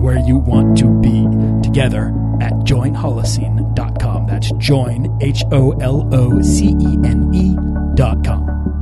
where 0.00 0.18
you 0.18 0.38
want 0.38 0.78
to 0.78 0.88
be 1.00 1.26
together 1.62 2.08
at 2.40 2.52
joinholocene.com. 2.64 4.26
That's 4.26 4.50
join, 4.52 5.18
H 5.20 5.44
O 5.52 5.72
L 5.72 6.08
O 6.14 6.40
C 6.40 6.68
E 6.80 6.98
N 7.04 7.30
E.com. 7.34 8.79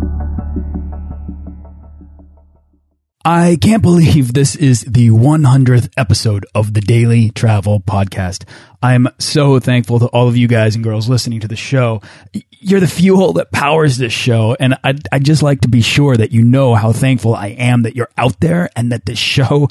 I 3.30 3.59
can't 3.60 3.82
believe 3.82 4.32
this 4.32 4.56
is 4.56 4.80
the 4.84 5.10
100th 5.10 5.91
episode 5.98 6.46
of 6.55 6.73
the 6.73 6.80
Daily 6.80 7.28
Travel 7.28 7.78
Podcast. 7.78 8.48
I'm 8.82 9.06
so 9.19 9.60
thankful 9.60 9.98
to 9.98 10.06
all 10.06 10.28
of 10.28 10.36
you 10.38 10.48
guys 10.48 10.74
and 10.74 10.82
girls 10.82 11.10
listening 11.10 11.41
to 11.41 11.46
the 11.46 11.55
show. 11.55 12.00
You're 12.33 12.80
the 12.80 12.86
fuel 12.86 13.34
that 13.34 13.52
powers 13.52 13.98
this 13.98 14.14
show. 14.14 14.56
And 14.59 14.78
I'd, 14.83 15.06
I'd 15.12 15.27
just 15.27 15.42
like 15.42 15.60
to 15.60 15.69
be 15.69 15.83
sure 15.83 16.16
that 16.16 16.33
you 16.33 16.42
know 16.42 16.74
how 16.74 16.92
thankful 16.92 17.34
I 17.34 17.48
am 17.48 17.83
that 17.83 17.95
you're 17.95 18.09
out 18.16 18.41
there 18.41 18.70
and 18.74 18.92
that 18.92 19.05
this 19.05 19.19
show 19.19 19.69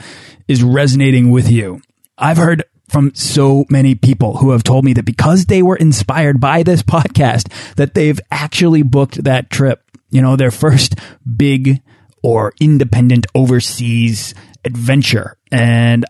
is 0.47 0.61
resonating 0.61 1.31
with 1.31 1.49
you. 1.49 1.81
I've 2.15 2.37
heard 2.37 2.63
from 2.89 3.15
so 3.15 3.65
many 3.71 3.95
people 3.95 4.37
who 4.37 4.51
have 4.51 4.61
told 4.61 4.85
me 4.85 4.93
that 4.93 5.05
because 5.05 5.47
they 5.47 5.63
were 5.63 5.77
inspired 5.77 6.39
by 6.39 6.61
this 6.61 6.83
podcast, 6.83 7.51
that 7.73 7.95
they've 7.95 8.19
actually 8.29 8.83
booked 8.83 9.23
that 9.23 9.49
trip. 9.49 9.81
You 10.11 10.21
know, 10.21 10.35
their 10.35 10.51
first 10.51 10.93
big 11.25 11.81
or 12.27 12.51
independent 12.59 13.25
overseas 13.33 14.33
adventure. 14.65 15.37
And 15.49 16.03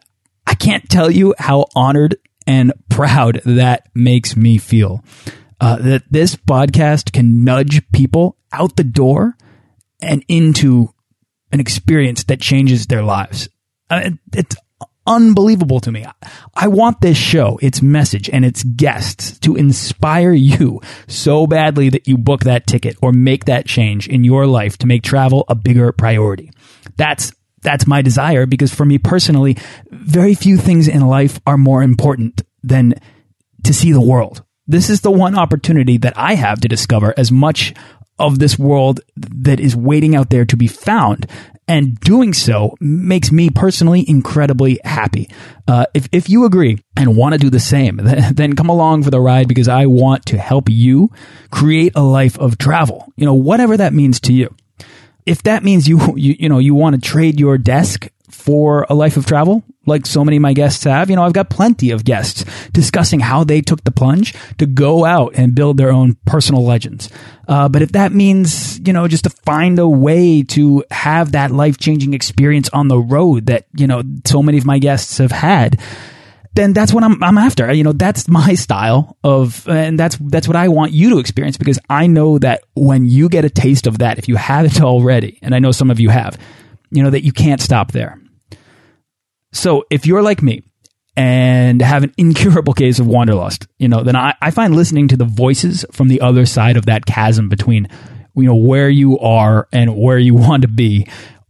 I 0.47 0.55
can't 0.55 0.89
tell 0.89 1.11
you 1.11 1.35
how 1.37 1.67
honored 1.75 2.15
and 2.47 2.73
proud 2.89 3.39
that 3.45 3.87
makes 3.93 4.35
me 4.35 4.57
feel. 4.57 5.03
Uh, 5.61 5.75
that 5.75 6.03
this 6.09 6.35
podcast 6.35 7.11
can 7.11 7.43
nudge 7.43 7.87
people 7.91 8.35
out 8.51 8.77
the 8.77 8.83
door 8.83 9.37
and 10.01 10.25
into 10.27 10.91
an 11.51 11.59
experience 11.59 12.23
that 12.23 12.41
changes 12.41 12.87
their 12.87 13.03
lives. 13.03 13.47
Uh, 13.87 14.09
it's 14.33 14.55
unbelievable 15.07 15.79
to 15.79 15.91
me. 15.91 16.05
I 16.55 16.67
want 16.67 17.01
this 17.01 17.17
show, 17.17 17.57
its 17.61 17.81
message, 17.81 18.29
and 18.29 18.45
its 18.45 18.63
guests 18.63 19.39
to 19.39 19.55
inspire 19.55 20.33
you 20.33 20.81
so 21.07 21.47
badly 21.47 21.89
that 21.89 22.07
you 22.07 22.17
book 22.17 22.41
that 22.41 22.67
ticket 22.67 22.97
or 23.01 23.11
make 23.11 23.45
that 23.45 23.65
change 23.65 24.07
in 24.07 24.23
your 24.23 24.45
life 24.45 24.77
to 24.79 24.87
make 24.87 25.03
travel 25.03 25.45
a 25.47 25.55
bigger 25.55 25.91
priority. 25.91 26.51
That's 26.97 27.31
that's 27.61 27.87
my 27.87 28.01
desire 28.01 28.45
because 28.45 28.73
for 28.73 28.85
me 28.85 28.97
personally, 28.97 29.57
very 29.89 30.35
few 30.35 30.57
things 30.57 30.87
in 30.87 31.01
life 31.01 31.39
are 31.47 31.57
more 31.57 31.81
important 31.81 32.43
than 32.63 32.93
to 33.63 33.73
see 33.73 33.91
the 33.91 34.01
world. 34.01 34.43
This 34.67 34.89
is 34.89 35.01
the 35.01 35.11
one 35.11 35.35
opportunity 35.35 35.97
that 35.97 36.13
I 36.15 36.35
have 36.35 36.61
to 36.61 36.67
discover 36.67 37.13
as 37.17 37.31
much 37.31 37.73
of 38.19 38.39
this 38.39 38.57
world 38.57 38.99
that 39.47 39.59
is 39.59 39.75
waiting 39.75 40.15
out 40.15 40.29
there 40.29 40.45
to 40.45 40.55
be 40.55 40.67
found. 40.67 41.25
And 41.69 41.99
doing 41.99 42.33
so 42.33 42.77
makes 42.79 43.29
me 43.29 43.49
personally 43.49 44.05
incredibly 44.07 44.79
happy. 44.85 45.29
Uh, 45.67 45.85
if, 45.93 46.07
if 46.13 46.29
you 46.29 46.45
agree 46.45 46.79
and 46.95 47.17
want 47.17 47.33
to 47.33 47.39
do 47.39 47.49
the 47.49 47.59
same, 47.59 47.97
then 48.31 48.55
come 48.55 48.69
along 48.69 49.03
for 49.03 49.11
the 49.11 49.19
ride 49.19 49.49
because 49.49 49.67
I 49.67 49.85
want 49.87 50.25
to 50.27 50.37
help 50.37 50.69
you 50.69 51.11
create 51.51 51.91
a 51.95 52.01
life 52.01 52.39
of 52.39 52.57
travel. 52.57 53.11
You 53.17 53.25
know, 53.25 53.33
whatever 53.33 53.75
that 53.75 53.93
means 53.93 54.21
to 54.21 54.33
you. 54.33 54.55
If 55.25 55.43
that 55.43 55.61
means 55.61 55.89
you, 55.89 55.99
you, 56.15 56.35
you 56.39 56.47
know, 56.47 56.59
you 56.59 56.73
want 56.73 56.95
to 56.95 57.01
trade 57.01 57.37
your 57.37 57.57
desk 57.57 58.07
for 58.47 58.85
a 58.89 58.95
life 58.95 59.17
of 59.17 59.25
travel, 59.25 59.61
like 59.85 60.05
so 60.05 60.23
many 60.23 60.37
of 60.37 60.41
my 60.41 60.53
guests 60.53 60.85
have. 60.85 61.09
You 61.09 61.17
know, 61.17 61.23
I've 61.23 61.33
got 61.33 61.49
plenty 61.49 61.91
of 61.91 62.05
guests 62.05 62.45
discussing 62.71 63.19
how 63.19 63.43
they 63.43 63.59
took 63.59 63.83
the 63.83 63.91
plunge 63.91 64.33
to 64.59 64.65
go 64.65 65.03
out 65.03 65.33
and 65.35 65.53
build 65.53 65.75
their 65.75 65.91
own 65.91 66.15
personal 66.25 66.63
legends. 66.63 67.09
Uh, 67.45 67.67
but 67.67 67.81
if 67.81 67.91
that 67.91 68.13
means, 68.13 68.79
you 68.87 68.93
know, 68.93 69.05
just 69.09 69.25
to 69.25 69.29
find 69.29 69.79
a 69.79 69.89
way 69.89 70.43
to 70.43 70.81
have 70.91 71.33
that 71.33 71.51
life 71.51 71.77
changing 71.77 72.13
experience 72.13 72.69
on 72.69 72.87
the 72.87 72.97
road 72.97 73.47
that, 73.47 73.65
you 73.75 73.85
know, 73.85 74.01
so 74.23 74.41
many 74.41 74.57
of 74.57 74.65
my 74.65 74.79
guests 74.79 75.17
have 75.17 75.33
had, 75.33 75.77
then 76.53 76.71
that's 76.71 76.93
what 76.93 77.03
I'm, 77.03 77.21
I'm 77.21 77.37
after. 77.37 77.69
You 77.73 77.83
know, 77.83 77.91
that's 77.91 78.29
my 78.29 78.53
style 78.53 79.17
of, 79.25 79.67
and 79.67 79.99
that's, 79.99 80.15
that's 80.21 80.47
what 80.47 80.55
I 80.55 80.69
want 80.69 80.93
you 80.93 81.09
to 81.09 81.19
experience 81.19 81.57
because 81.57 81.79
I 81.89 82.07
know 82.07 82.39
that 82.39 82.63
when 82.75 83.07
you 83.07 83.27
get 83.27 83.43
a 83.43 83.49
taste 83.49 83.87
of 83.87 83.97
that, 83.97 84.19
if 84.19 84.29
you 84.29 84.37
haven't 84.37 84.79
already, 84.89 85.37
and 85.41 85.53
I 85.53 85.59
know 85.59 85.73
some 85.73 85.91
of 85.91 85.99
you 85.99 86.07
have, 86.11 86.37
you 86.91 87.03
know, 87.03 87.09
that 87.09 87.25
you 87.25 87.33
can't 87.33 87.59
stop 87.59 87.91
there. 87.91 88.17
So 89.51 89.85
if 89.89 90.05
you're 90.05 90.21
like 90.21 90.41
me 90.41 90.63
and 91.15 91.81
have 91.81 92.03
an 92.03 92.13
incurable 92.17 92.73
case 92.73 92.99
of 92.99 93.07
wanderlust, 93.07 93.67
you 93.77 93.87
know, 93.87 94.03
then 94.03 94.15
I, 94.15 94.35
I 94.41 94.51
find 94.51 94.75
listening 94.75 95.07
to 95.09 95.17
the 95.17 95.25
voices 95.25 95.85
from 95.91 96.07
the 96.07 96.21
other 96.21 96.45
side 96.45 96.77
of 96.77 96.85
that 96.85 97.05
chasm 97.05 97.49
between, 97.49 97.87
you 98.35 98.43
know, 98.43 98.55
where 98.55 98.89
you 98.89 99.19
are 99.19 99.67
and 99.71 99.95
where 99.97 100.17
you 100.17 100.35
want 100.35 100.63
to 100.63 100.67
be 100.67 101.07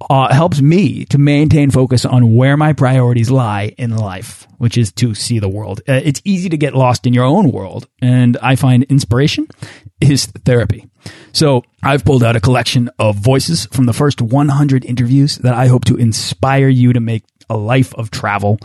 uh, 0.09 0.33
helps 0.33 0.61
me 0.61 1.05
to 1.05 1.17
maintain 1.17 1.71
focus 1.71 2.05
on 2.05 2.35
where 2.35 2.55
my 2.55 2.73
priorities 2.73 3.31
lie 3.31 3.73
in 3.77 3.95
life, 3.95 4.47
which 4.57 4.77
is 4.77 4.91
to 4.91 5.15
see 5.15 5.39
the 5.39 5.49
world. 5.49 5.81
Uh, 5.87 5.93
it's 5.93 6.21
easy 6.23 6.49
to 6.49 6.57
get 6.57 6.75
lost 6.75 7.07
in 7.07 7.13
your 7.13 7.25
own 7.25 7.51
world, 7.51 7.87
and 8.01 8.37
I 8.37 8.55
find 8.55 8.83
inspiration 8.83 9.47
is 9.99 10.27
therapy. 10.27 10.87
So 11.33 11.63
I've 11.81 12.05
pulled 12.05 12.23
out 12.23 12.35
a 12.35 12.41
collection 12.41 12.89
of 12.99 13.15
voices 13.15 13.65
from 13.67 13.85
the 13.85 13.93
first 13.93 14.21
100 14.21 14.85
interviews 14.85 15.37
that 15.37 15.53
I 15.53 15.67
hope 15.67 15.85
to 15.85 15.95
inspire 15.95 16.67
you 16.67 16.93
to 16.93 16.99
make 16.99 17.23
a 17.49 17.57
life 17.57 17.93
of 17.95 18.11
travel 18.11 18.59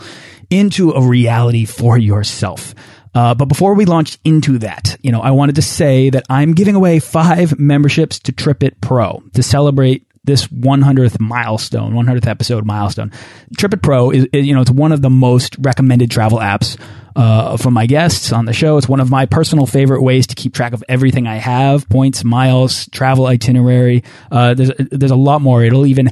into 0.49 0.91
a 0.91 1.01
reality 1.01 1.65
for 1.65 1.97
yourself. 1.97 2.75
Uh, 3.15 3.35
but 3.35 3.45
before 3.45 3.75
we 3.75 3.85
launch 3.85 4.17
into 4.23 4.57
that, 4.59 4.97
you 5.01 5.11
know, 5.11 5.21
I 5.21 5.31
wanted 5.31 5.55
to 5.55 5.61
say 5.61 6.09
that 6.09 6.23
I'm 6.29 6.53
giving 6.53 6.75
away 6.75 6.99
five 6.99 7.59
memberships 7.59 8.19
to 8.19 8.31
TripIt 8.31 8.81
Pro 8.81 9.23
to 9.33 9.43
celebrate 9.43 10.07
this 10.25 10.47
100th 10.47 11.19
milestone, 11.19 11.93
100th 11.93 12.27
episode 12.27 12.65
milestone. 12.65 13.11
TripIt 13.57 13.81
Pro 13.81 14.09
is, 14.11 14.27
you 14.31 14.55
know, 14.55 14.61
it's 14.61 14.71
one 14.71 14.91
of 14.91 15.01
the 15.01 15.09
most 15.09 15.57
recommended 15.59 16.09
travel 16.09 16.39
apps 16.39 16.79
uh, 17.15 17.57
from 17.57 17.73
my 17.73 17.85
guests 17.85 18.31
on 18.31 18.45
the 18.45 18.53
show. 18.53 18.77
It's 18.77 18.87
one 18.87 19.01
of 19.01 19.11
my 19.11 19.25
personal 19.25 19.65
favorite 19.65 20.01
ways 20.01 20.27
to 20.27 20.35
keep 20.35 20.53
track 20.53 20.73
of 20.73 20.83
everything 20.87 21.27
I 21.27 21.35
have: 21.35 21.87
points, 21.89 22.23
miles, 22.23 22.87
travel 22.87 23.27
itinerary. 23.27 24.03
Uh, 24.31 24.53
there's 24.53 24.71
there's 24.77 25.11
a 25.11 25.15
lot 25.15 25.41
more. 25.41 25.63
It'll 25.63 25.85
even 25.85 26.09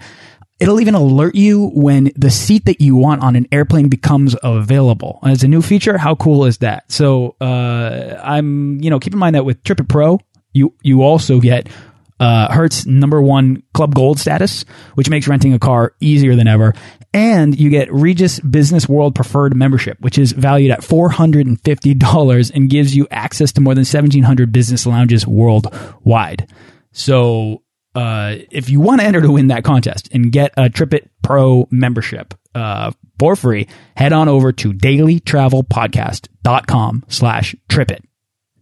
It'll 0.61 0.79
even 0.79 0.93
alert 0.93 1.33
you 1.33 1.71
when 1.73 2.11
the 2.15 2.29
seat 2.29 2.65
that 2.65 2.79
you 2.79 2.95
want 2.95 3.23
on 3.23 3.35
an 3.35 3.47
airplane 3.51 3.89
becomes 3.89 4.35
available. 4.43 5.17
As 5.23 5.43
a 5.43 5.47
new 5.47 5.63
feature, 5.63 5.97
how 5.97 6.13
cool 6.13 6.45
is 6.45 6.59
that? 6.59 6.89
So 6.91 7.35
uh, 7.41 8.21
I'm, 8.23 8.79
you 8.79 8.91
know, 8.91 8.99
keep 8.99 9.13
in 9.13 9.17
mind 9.17 9.35
that 9.35 9.43
with 9.43 9.63
TripIt 9.63 9.89
Pro, 9.89 10.19
you 10.53 10.75
you 10.83 11.01
also 11.01 11.39
get 11.39 11.67
uh, 12.19 12.53
Hertz 12.53 12.85
number 12.85 13.19
one 13.19 13.63
Club 13.73 13.95
Gold 13.95 14.19
status, 14.19 14.63
which 14.93 15.09
makes 15.09 15.27
renting 15.27 15.53
a 15.53 15.59
car 15.59 15.95
easier 15.99 16.35
than 16.35 16.47
ever. 16.47 16.75
And 17.11 17.59
you 17.59 17.71
get 17.71 17.91
Regus 17.91 18.39
Business 18.39 18.87
World 18.87 19.15
Preferred 19.15 19.55
membership, 19.55 19.99
which 19.99 20.19
is 20.19 20.31
valued 20.31 20.69
at 20.69 20.81
$450 20.81 22.51
and 22.53 22.69
gives 22.69 22.95
you 22.95 23.07
access 23.09 23.51
to 23.53 23.61
more 23.61 23.73
than 23.73 23.81
1,700 23.81 24.51
business 24.51 24.85
lounges 24.85 25.25
worldwide. 25.25 26.47
So 26.91 27.60
uh, 27.93 28.35
if 28.51 28.69
you 28.69 28.79
want 28.79 29.01
to 29.01 29.07
enter 29.07 29.19
to 29.21 29.31
win 29.31 29.47
that 29.47 29.63
contest 29.63 30.09
and 30.13 30.31
get 30.31 30.53
a 30.57 30.69
TripIt 30.69 31.09
Pro 31.21 31.67
membership 31.71 32.35
uh, 32.55 32.91
for 33.19 33.35
free, 33.35 33.67
head 33.95 34.13
on 34.13 34.29
over 34.29 34.51
to 34.53 34.73
dailytravelpodcast.com 34.73 37.05
slash 37.07 37.55
tripit. 37.69 37.99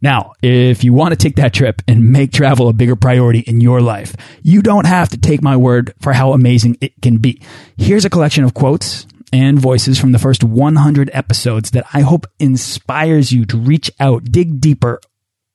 Now, 0.01 0.34
if 0.41 0.81
you 0.83 0.94
want 0.94 1.12
to 1.12 1.18
take 1.18 1.36
that 1.36 1.54
trip 1.54 1.83
and 1.88 2.12
make 2.12 2.31
travel 2.31 2.68
a 2.69 2.74
bigger 2.74 2.95
priority 2.95 3.39
in 3.39 3.59
your 3.59 3.81
life, 3.81 4.15
you 4.42 4.62
don't 4.62 4.88
have 4.88 5.09
to 5.09 5.18
take 5.18 5.42
my 5.42 5.57
word 5.57 5.94
for 6.00 6.13
how 6.13 6.31
amazing 6.31 6.77
it 6.80 6.94
can 7.01 7.18
be. 7.18 7.42
Here's 7.77 8.06
a 8.06 8.09
collection 8.09 8.45
of 8.45 8.54
quotes 8.54 9.06
and 9.33 9.59
voices 9.59 10.00
from 10.00 10.13
the 10.13 10.19
first 10.19 10.42
100 10.44 11.09
episodes 11.13 11.71
that 11.71 11.86
I 11.94 12.00
hope 12.01 12.27
inspires 12.39 13.33
you 13.33 13.45
to 13.48 13.57
reach 13.57 13.92
out, 14.00 14.24
dig 14.25 14.62
deeper, 14.62 15.01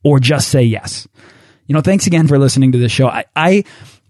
or 0.04 0.20
just 0.20 0.48
say 0.48 0.62
yes 0.62 1.08
you 1.66 1.74
know, 1.74 1.80
thanks 1.80 2.06
again 2.06 2.26
for 2.26 2.38
listening 2.38 2.72
to 2.72 2.78
this 2.78 2.92
show. 2.92 3.08
I, 3.08 3.24
I 3.34 3.64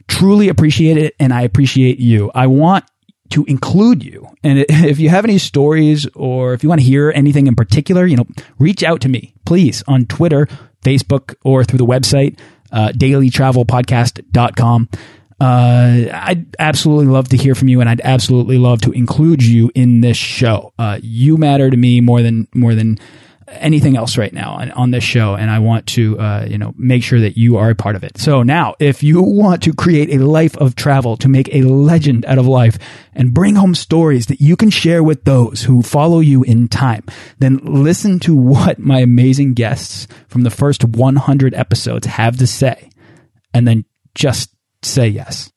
truly 0.08 0.48
appreciate 0.48 0.96
it 0.96 1.14
and 1.18 1.32
I 1.32 1.42
appreciate 1.42 1.98
you. 1.98 2.30
I 2.34 2.46
want 2.46 2.84
to 3.30 3.44
include 3.44 4.04
you. 4.04 4.28
And 4.42 4.58
if 4.68 4.98
you 4.98 5.08
have 5.08 5.24
any 5.24 5.38
stories 5.38 6.06
or 6.14 6.54
if 6.54 6.62
you 6.62 6.68
want 6.68 6.80
to 6.80 6.86
hear 6.86 7.12
anything 7.14 7.46
in 7.46 7.54
particular, 7.54 8.06
you 8.06 8.16
know, 8.16 8.26
reach 8.58 8.82
out 8.82 9.00
to 9.02 9.08
me, 9.08 9.34
please, 9.44 9.82
on 9.86 10.06
Twitter, 10.06 10.48
Facebook, 10.84 11.34
or 11.44 11.64
through 11.64 11.78
the 11.78 11.86
website, 11.86 12.38
uh, 12.72 12.88
dailytravelpodcast.com. 12.94 14.88
Uh, 15.40 16.06
I'd 16.12 16.46
absolutely 16.58 17.06
love 17.06 17.28
to 17.30 17.36
hear 17.36 17.54
from 17.54 17.68
you, 17.68 17.80
and 17.80 17.90
I'd 17.90 18.00
absolutely 18.02 18.56
love 18.56 18.80
to 18.82 18.92
include 18.92 19.42
you 19.42 19.70
in 19.74 20.00
this 20.00 20.16
show. 20.16 20.72
Uh, 20.78 21.00
you 21.02 21.36
matter 21.36 21.70
to 21.70 21.76
me 21.76 22.00
more 22.00 22.22
than 22.22 22.46
more 22.54 22.74
than 22.74 22.98
anything 23.48 23.96
else 23.96 24.16
right 24.16 24.32
now 24.32 24.52
on, 24.52 24.70
on 24.72 24.90
this 24.90 25.04
show, 25.04 25.34
and 25.34 25.50
I 25.50 25.58
want 25.58 25.86
to, 25.88 26.18
uh, 26.18 26.46
you 26.48 26.58
know, 26.58 26.74
make 26.76 27.02
sure 27.02 27.20
that 27.20 27.36
you 27.36 27.56
are 27.56 27.70
a 27.70 27.74
part 27.74 27.96
of 27.96 28.04
it. 28.04 28.18
So 28.18 28.42
now, 28.42 28.74
if 28.78 29.02
you 29.02 29.22
want 29.22 29.62
to 29.64 29.72
create 29.72 30.10
a 30.10 30.24
life 30.24 30.56
of 30.56 30.76
travel, 30.76 31.16
to 31.18 31.28
make 31.28 31.54
a 31.54 31.62
legend 31.62 32.24
out 32.24 32.38
of 32.38 32.46
life, 32.46 32.78
and 33.14 33.34
bring 33.34 33.54
home 33.54 33.74
stories 33.74 34.26
that 34.26 34.40
you 34.40 34.56
can 34.56 34.70
share 34.70 35.02
with 35.02 35.24
those 35.24 35.62
who 35.62 35.82
follow 35.82 36.20
you 36.20 36.42
in 36.42 36.68
time, 36.68 37.04
then 37.38 37.58
listen 37.62 38.18
to 38.20 38.34
what 38.34 38.78
my 38.78 39.00
amazing 39.00 39.54
guests 39.54 40.06
from 40.28 40.42
the 40.42 40.50
first 40.50 40.84
100 40.84 41.54
episodes 41.54 42.06
have 42.06 42.38
to 42.38 42.46
say, 42.46 42.90
and 43.52 43.68
then 43.68 43.84
just 44.14 44.50
say 44.82 45.08
yes. 45.08 45.52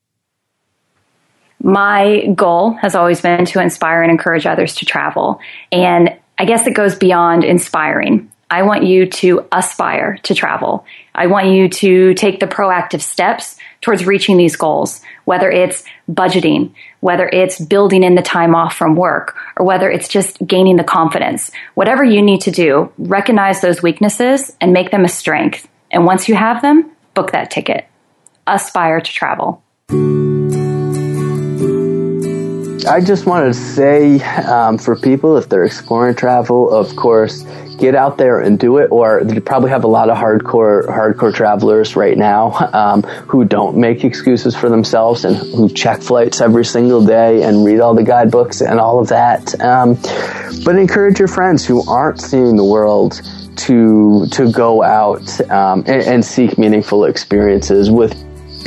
My 1.61 2.27
goal 2.35 2.71
has 2.73 2.95
always 2.95 3.21
been 3.21 3.45
to 3.45 3.59
inspire 3.59 4.01
and 4.03 4.11
encourage 4.11 4.45
others 4.45 4.75
to 4.75 4.85
travel. 4.85 5.39
And 5.71 6.17
I 6.37 6.45
guess 6.45 6.67
it 6.67 6.75
goes 6.75 6.95
beyond 6.95 7.43
inspiring. 7.43 8.31
I 8.49 8.63
want 8.63 8.85
you 8.85 9.07
to 9.07 9.45
aspire 9.51 10.17
to 10.23 10.33
travel. 10.33 10.85
I 11.13 11.27
want 11.27 11.47
you 11.47 11.67
to 11.67 12.13
take 12.13 12.39
the 12.39 12.47
proactive 12.47 13.01
steps 13.01 13.57
towards 13.81 14.05
reaching 14.05 14.37
these 14.37 14.55
goals, 14.55 15.01
whether 15.25 15.49
it's 15.49 15.83
budgeting, 16.09 16.73
whether 17.01 17.27
it's 17.27 17.59
building 17.59 18.03
in 18.03 18.15
the 18.15 18.21
time 18.21 18.55
off 18.55 18.75
from 18.75 18.95
work, 18.95 19.35
or 19.57 19.65
whether 19.65 19.89
it's 19.89 20.07
just 20.07 20.45
gaining 20.45 20.77
the 20.77 20.83
confidence. 20.83 21.51
Whatever 21.73 22.03
you 22.05 22.21
need 22.21 22.41
to 22.41 22.51
do, 22.51 22.91
recognize 22.97 23.59
those 23.59 23.83
weaknesses 23.83 24.55
and 24.61 24.71
make 24.71 24.91
them 24.91 25.03
a 25.03 25.09
strength. 25.09 25.67
And 25.91 26.05
once 26.05 26.29
you 26.29 26.35
have 26.35 26.61
them, 26.61 26.91
book 27.13 27.31
that 27.31 27.51
ticket. 27.51 27.85
Aspire 28.45 29.01
to 29.01 29.11
travel. 29.11 29.61
I 32.87 33.01
just 33.01 33.25
wanted 33.25 33.47
to 33.47 33.53
say 33.53 34.21
um, 34.21 34.77
for 34.77 34.95
people, 34.95 35.35
if 35.35 35.49
they're 35.49 35.65
exploring 35.65 36.15
travel, 36.15 36.71
of 36.71 36.95
course, 36.95 37.43
get 37.77 37.95
out 37.95 38.17
there 38.17 38.39
and 38.39 38.57
do 38.57 38.77
it. 38.77 38.91
Or 38.91 39.21
you 39.27 39.41
probably 39.41 39.69
have 39.71 39.83
a 39.83 39.87
lot 39.87 40.09
of 40.09 40.17
hardcore 40.17 40.87
hardcore 40.87 41.33
travelers 41.33 41.95
right 41.95 42.17
now 42.17 42.53
um, 42.73 43.03
who 43.03 43.43
don't 43.43 43.77
make 43.77 44.03
excuses 44.03 44.55
for 44.55 44.69
themselves 44.69 45.25
and 45.25 45.35
who 45.35 45.69
check 45.69 46.01
flights 46.01 46.39
every 46.39 46.65
single 46.65 47.05
day 47.05 47.43
and 47.43 47.65
read 47.65 47.81
all 47.81 47.93
the 47.93 48.03
guidebooks 48.03 48.61
and 48.61 48.79
all 48.79 48.99
of 48.99 49.09
that. 49.09 49.59
Um, 49.61 49.95
but 50.63 50.77
encourage 50.77 51.19
your 51.19 51.27
friends 51.27 51.65
who 51.65 51.87
aren't 51.89 52.21
seeing 52.21 52.55
the 52.55 52.65
world 52.65 53.21
to 53.57 54.27
to 54.31 54.51
go 54.51 54.83
out 54.83 55.41
um, 55.49 55.83
and, 55.87 56.03
and, 56.03 56.23
seek 56.23 56.59
meaningful 56.59 57.05
experiences 57.05 57.89
with 57.89 58.13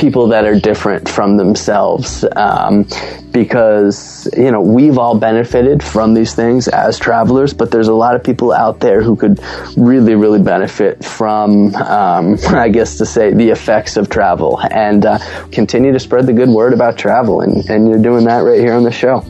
people 0.01 0.29
that 0.29 0.45
are 0.45 0.59
different 0.59 1.09
from 1.09 1.37
themselves 1.37 2.25
um, 2.37 2.87
because 3.31 4.29
you 4.37 4.51
know 4.51 4.61
we've 4.61 4.99
all 4.99 5.19
benefited 5.19 5.83
from 5.83 6.15
these 6.15 6.35
things 6.35 6.69
as 6.69 6.99
travelers 6.99 7.53
but 7.53 7.71
there's 7.71 7.89
a 7.89 7.95
lot 7.95 8.17
of 8.17 8.25
people 8.25 8.53
out 8.53 8.81
there 8.81 9.03
who 9.03 9.15
could 9.15 9.39
really 9.77 10.15
really 10.15 10.43
benefit 10.43 11.05
from 11.05 11.75
um, 11.77 12.37
i 12.49 12.69
guess 12.69 12.99
to 12.99 13.07
say 13.07 13.33
the 13.33 13.51
effects 13.51 13.97
of 13.97 14.09
travel. 14.09 14.61
And 14.71 15.05
uh, 15.05 15.19
continue 15.51 15.93
to 15.93 16.01
spread 16.01 16.27
the 16.27 16.33
good 16.33 16.49
word 16.49 16.73
about 16.73 16.97
travel 16.97 17.41
and, 17.41 17.69
and 17.69 17.89
you're 17.89 18.03
doing 18.03 18.25
that 18.25 18.39
right 18.39 18.61
here 18.61 18.75
on 18.75 18.85
the 18.85 18.93
show. 18.93 19.21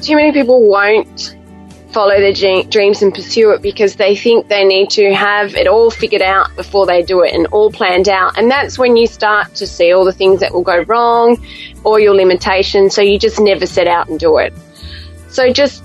Too 0.00 0.16
many 0.16 0.32
people 0.32 0.68
won't 0.68 1.37
follow 1.92 2.18
their 2.20 2.62
dreams 2.64 3.02
and 3.02 3.14
pursue 3.14 3.50
it 3.52 3.62
because 3.62 3.96
they 3.96 4.14
think 4.14 4.48
they 4.48 4.64
need 4.64 4.90
to 4.90 5.14
have 5.14 5.54
it 5.54 5.66
all 5.66 5.90
figured 5.90 6.22
out 6.22 6.54
before 6.54 6.86
they 6.86 7.02
do 7.02 7.22
it 7.22 7.34
and 7.34 7.46
all 7.48 7.70
planned 7.70 8.08
out. 8.08 8.36
And 8.36 8.50
that's 8.50 8.78
when 8.78 8.96
you 8.96 9.06
start 9.06 9.54
to 9.56 9.66
see 9.66 9.92
all 9.92 10.04
the 10.04 10.12
things 10.12 10.40
that 10.40 10.52
will 10.52 10.62
go 10.62 10.82
wrong 10.82 11.42
or 11.84 11.98
your 11.98 12.14
limitations. 12.14 12.94
So 12.94 13.02
you 13.02 13.18
just 13.18 13.40
never 13.40 13.66
set 13.66 13.86
out 13.86 14.08
and 14.08 14.18
do 14.18 14.36
it. 14.38 14.52
So 15.28 15.50
just 15.50 15.82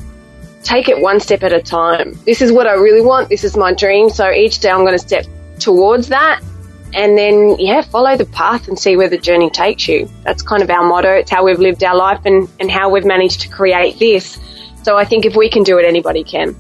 take 0.64 0.90
it 0.90 1.00
one 1.00 1.20
step 1.20 1.44
at 1.44 1.54
a 1.54 1.62
time. 1.62 2.18
This 2.26 2.42
is 2.42 2.52
what 2.52 2.68
I 2.68 2.74
really 2.74 3.02
want. 3.02 3.30
This 3.30 3.44
is 3.44 3.56
my 3.56 3.74
dream. 3.74 4.10
So 4.10 4.30
each 4.30 4.60
day 4.60 4.70
I'm 4.70 4.86
going 4.86 4.98
to 4.98 5.00
step 5.00 5.26
towards 5.60 6.10
that. 6.10 6.42
And 6.94 7.18
then, 7.18 7.56
yeah, 7.58 7.82
follow 7.82 8.16
the 8.18 8.26
path 8.26 8.68
and 8.68 8.78
see 8.78 8.96
where 8.96 9.10
the 9.10 9.18
journey 9.18 9.50
takes 9.50 9.88
you. 9.88 10.10
That's 10.24 10.44
kind 10.44 10.62
of 10.62 10.70
our 10.70 10.88
motto. 10.88 11.12
It's 11.12 11.32
how 11.32 11.44
we've 11.44 11.60
lived 11.60 11.84
our 11.84 11.96
life 11.96 12.22
and, 12.26 12.48
and 12.60 12.70
how 12.70 12.90
we've 12.90 13.06
managed 13.06 13.42
to 13.42 13.50
create 13.50 13.98
this. 13.98 14.38
So 14.84 14.98
I 14.98 15.06
think 15.06 15.26
if 15.26 15.36
we 15.36 15.50
can 15.50 15.64
do 15.64 15.78
it, 15.78 15.86
anybody 15.86 16.24
can. 16.24 16.56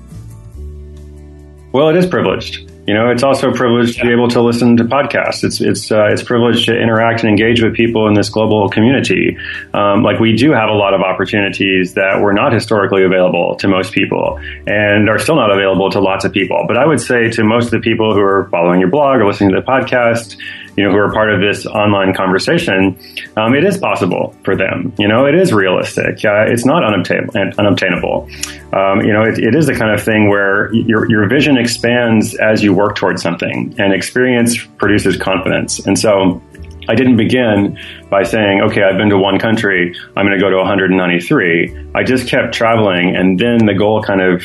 Well, 1.71 1.89
it 1.89 1.97
is 1.97 2.05
privileged. 2.05 2.69
You 2.85 2.93
know, 2.93 3.09
it's 3.09 3.23
also 3.23 3.49
a 3.49 3.53
privilege 3.53 3.95
to 3.95 4.01
be 4.01 4.11
able 4.11 4.27
to 4.29 4.41
listen 4.41 4.75
to 4.75 4.83
podcasts. 4.83 5.45
It's 5.45 5.61
it's 5.61 5.89
uh, 5.89 6.07
it's 6.11 6.21
privileged 6.21 6.65
to 6.65 6.77
interact 6.77 7.21
and 7.21 7.29
engage 7.29 7.63
with 7.63 7.73
people 7.75 8.07
in 8.09 8.13
this 8.13 8.27
global 8.27 8.67
community. 8.67 9.37
Um, 9.73 10.03
like 10.03 10.19
we 10.19 10.35
do 10.35 10.51
have 10.51 10.67
a 10.69 10.73
lot 10.73 10.93
of 10.93 10.99
opportunities 10.99 11.93
that 11.93 12.19
were 12.21 12.33
not 12.33 12.51
historically 12.51 13.05
available 13.05 13.55
to 13.59 13.69
most 13.69 13.93
people, 13.93 14.37
and 14.67 15.09
are 15.09 15.17
still 15.17 15.37
not 15.37 15.49
available 15.49 15.91
to 15.91 16.01
lots 16.01 16.25
of 16.25 16.33
people. 16.33 16.65
But 16.67 16.77
I 16.77 16.85
would 16.85 16.99
say 16.99 17.29
to 17.29 17.43
most 17.45 17.65
of 17.65 17.71
the 17.71 17.79
people 17.79 18.13
who 18.13 18.19
are 18.19 18.49
following 18.51 18.81
your 18.81 18.89
blog 18.89 19.21
or 19.21 19.27
listening 19.27 19.51
to 19.51 19.61
the 19.61 19.65
podcast, 19.65 20.35
you 20.75 20.83
know, 20.83 20.91
who 20.91 20.97
are 20.97 21.11
part 21.11 21.31
of 21.31 21.41
this 21.41 21.65
online 21.65 22.13
conversation, 22.13 22.97
um, 23.37 23.53
it 23.53 23.63
is 23.63 23.77
possible 23.77 24.35
for 24.43 24.55
them. 24.55 24.93
You 24.97 25.07
know, 25.07 25.25
it 25.25 25.35
is 25.35 25.53
realistic. 25.53 26.23
Uh, 26.25 26.45
it's 26.47 26.65
not 26.65 26.83
unobtainable. 26.83 27.33
unobtainable. 27.57 28.29
Um, 28.73 29.01
you 29.01 29.13
know, 29.13 29.23
it, 29.23 29.39
it 29.39 29.55
is 29.55 29.67
the 29.67 29.75
kind 29.75 29.91
of 29.91 30.03
thing 30.03 30.29
where 30.29 30.73
your, 30.73 31.09
your 31.09 31.27
vision 31.27 31.57
expands 31.57 32.35
as 32.35 32.63
you 32.63 32.73
work 32.73 32.95
towards 32.95 33.21
something, 33.21 33.75
and 33.77 33.93
experience 33.93 34.57
produces 34.77 35.17
confidence. 35.17 35.79
And 35.85 35.97
so, 35.97 36.41
I 36.89 36.95
didn't 36.95 37.15
begin 37.15 37.79
by 38.09 38.23
saying, 38.23 38.61
okay, 38.61 38.83
I've 38.83 38.97
been 38.97 39.09
to 39.09 39.17
one 39.17 39.39
country, 39.39 39.95
I'm 40.17 40.25
going 40.25 40.37
to 40.37 40.43
go 40.43 40.49
to 40.49 40.57
193. 40.57 41.91
I 41.95 42.03
just 42.03 42.27
kept 42.27 42.53
traveling, 42.53 43.15
and 43.15 43.39
then 43.39 43.65
the 43.65 43.73
goal 43.73 44.03
kind 44.03 44.21
of 44.21 44.43